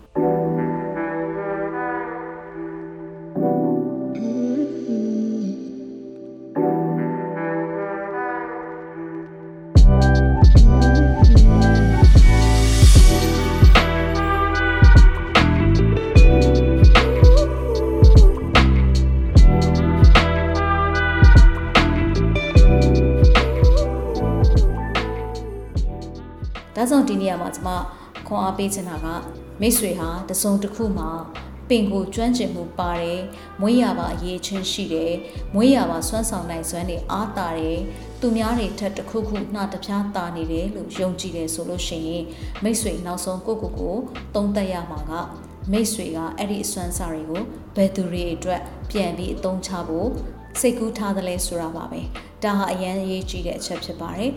[27.66, 27.76] မှာ
[28.26, 29.06] ကျွန်မခွန်အားပေးချင်တာက
[29.60, 31.10] မိတ်ဆွေဟာတစုံတစ်ခုမှာ
[31.68, 33.20] ပင်ကိုကျွမ်းကျင်မှုပါတယ်
[33.60, 35.14] မွေးရပါအရေးချင်းရှိတယ်
[35.54, 37.80] မွေးရပါစွမ်းဆောင်နိုင်စွမ်းတွေအားတာတယ်
[38.20, 42.24] သူများတွေထက်တစ်ခုခုနှာတစ်ပြားတာနေတယ်လို့ယုံကြည်တယ်ဆိုလို့ရှိရင်
[42.62, 43.96] မိတ်ဆွေနောက်ဆုံးကိုကိုကို
[44.34, 45.12] သုံးသက်ရမှာက
[45.72, 47.42] မိတ်ဆွေကအဲ့ဒီအစွမ်းစားတွေကို
[47.76, 48.60] ဘယ်သူတွေအတွက်
[48.90, 50.08] ပြန်ပြီးအသုံးချဖို့
[50.60, 52.00] စိတ်ကူးထားသလဲဆိုတာပါပဲ
[52.44, 54.30] ဒါဟာအရန်အရေးကြီးတဲ့အချက်ဖြစ်ပါတယ်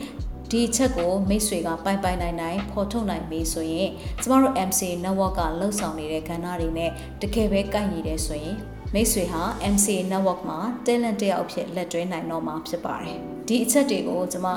[0.51, 3.89] ဒီအချက်ကိုမိတ်ဆွေကပိုင်ပိုင်နိုင်နိုင်ဖော်ထုတ်နိုင်ပြီဆိုရင်
[4.21, 6.91] ကျမတို့ MC network ကလှုပ်ဆောင်နေတဲ့ကဏ္ဍတွေနဲ့
[7.21, 8.57] တကယ်ပဲကိုက်ညီတယ်ဆိုရင်
[8.93, 9.43] မိတ်ဆွေဟာ
[9.73, 14.47] MC network မှာ talent တယောက်ဖြစ်လက်တွဲနိုင်တော့မှာဖြစ်ပါတယ်ဒီအချက်တွေကိုကျမ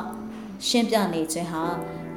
[0.67, 1.65] ရှင်းပြနေခြင်းဟာ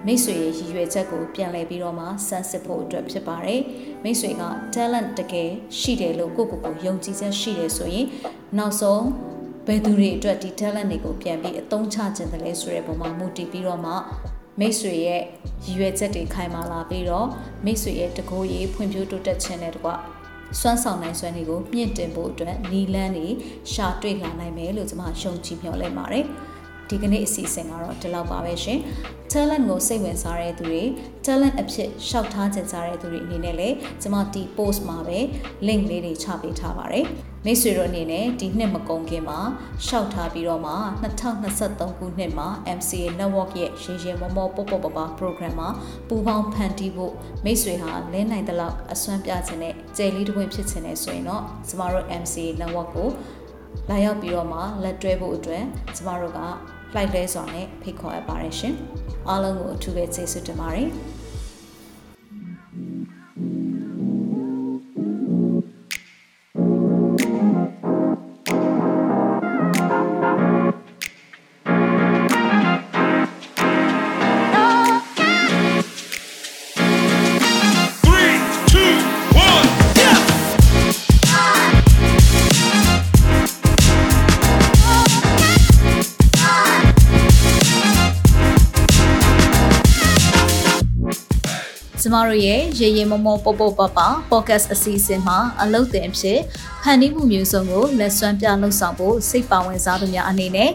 [0.05, 3.61] မိတ်ဆွေရဲ့ရည်ရွယ်ချက်ကိုပြန်လည်ပြီးတော့မှစမ်းစစ်ဖို့အတွက်ဖြစ်ပါတယ်
[4.03, 4.43] မိတ်ဆွေက
[4.75, 5.49] talent တကယ်
[5.79, 8.07] ရှိတယ်လို့ကိုယ့်ကိုယ်ကိုယုံကြည်ချက်ရှိတယ်ဆိုရင်
[8.57, 9.03] နောက်ဆုံး
[9.67, 13.93] ဘယ်သူတွေအတွက်ဒီ talent တွေကိုပြန်ပြီးအသုံးချခြင်းတလဲဆိုတဲ့ပုံမှာမူတည်ပြီးတော့မှ
[14.59, 15.21] မိတ်ဆွေရဲ့
[15.65, 17.27] ရည်ရွယ်ချက်တွေခိုင်မာလာပြီးတော့
[17.65, 19.89] မိတ်ဆွေရဲ့တကိုယ်ရေးဖွံ့ဖြိုးတိုးတက်ခြင်းနဲ့တကွ
[20.59, 23.27] စွမ်းဆောင်နိုင်စွမ်းတွေကိုမြင့်တင်ဖို့အတွက်နီလန်းတွေ
[23.71, 26.25] ရှာတွေ့လာနိုင်မယ်လို့ကျွန်မယုံကြည်မျှော်လင့်ပါတယ်
[26.89, 28.79] ဒီကနေ့အစီအစဉ်ကတော့ဒီလောက်ပါပဲရှင်
[29.31, 30.83] talent ကိုစိတ်ဝင်စားတဲ့သူတွေ
[31.25, 35.19] talent အဖြစ်ရှောက်ထားကြတဲ့သူတွေအနေနဲ့လည်းကျွန်မဒီ post မှာပဲ
[35.67, 37.05] link လေးတွေချပေးထားပါတယ်
[37.45, 39.39] မိတ်ဆွေတို့အနေနဲ့ဒီနှစ်မကုန်ခင်မှာ
[39.85, 40.73] ရှောက်ထားပြီးတော့မှ
[41.29, 45.69] 2023ခုနှစ်မှာ MCA network ရဲ့ရေရေမောမောပေါပေါပပ program မှာ
[46.07, 47.13] ပူပေါင်းဖန်တီးဖို့
[47.45, 53.09] မိတ်ဆွေဟာလင်းနိုင်တဲ့လောက်အစွမ်းပြခြင်းနဲ့ကြယ်လေးတစ်ခွင့်ဖြစ်ခြင်းနဲ့ဆိုရင်တော့ကျမတို့ MCA network ကို
[53.89, 55.63] လာရောက်ပြီးတော့မှလက်တွဲဖို့အတွက်
[55.95, 56.39] ကျမတို့က
[56.95, 58.73] လိုက်လဲစွာနဲ့ဖိတ်ခေါ်အပ်ပါတယ်ရှင်။
[59.27, 60.89] အားလုံးကိုအထူးပဲကျေးဇူးတင်ပါတယ်။
[92.13, 93.99] မတို့ရဲ့ရေရေမမောပေါပေါပပ
[94.29, 96.39] podcast အစီအစဉ်မှာအလုပ်တင်ဖြစ်
[96.83, 100.71] ဖန်တီးမှုမျိုးစုံကိုလက်စွမ်းပြလှုပ်ဆောင်ဖို့စိတ်ပါဝင်စားသူများအနေနဲ့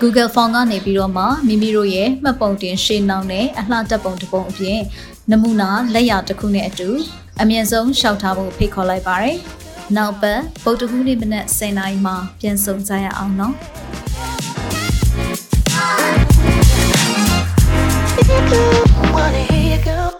[0.00, 4.80] Google Form ကနေပြီးတော့မှမိမိတို့ရဲ့မှတ်ပုံတင်ရှင်းနှောင်းနဲ့အလှတက်ပုံတစ်ပုံအပြင်
[5.30, 6.88] နမူနာလက်ရာတစ်ခုနဲ့အတူ
[7.40, 9.36] အမြင့်ဆုံးရှောက်ထားဖို့ဖိတ်ခေါ်လိုက်ပါရယ်။
[9.96, 13.54] နောက်ပတ်ဗုဒ္ဓဟူးနေ့မနက်10:00နာရီမှာပြန်ဆုံကြရအောင်နော်။
[19.14, 20.11] Wanna hear you go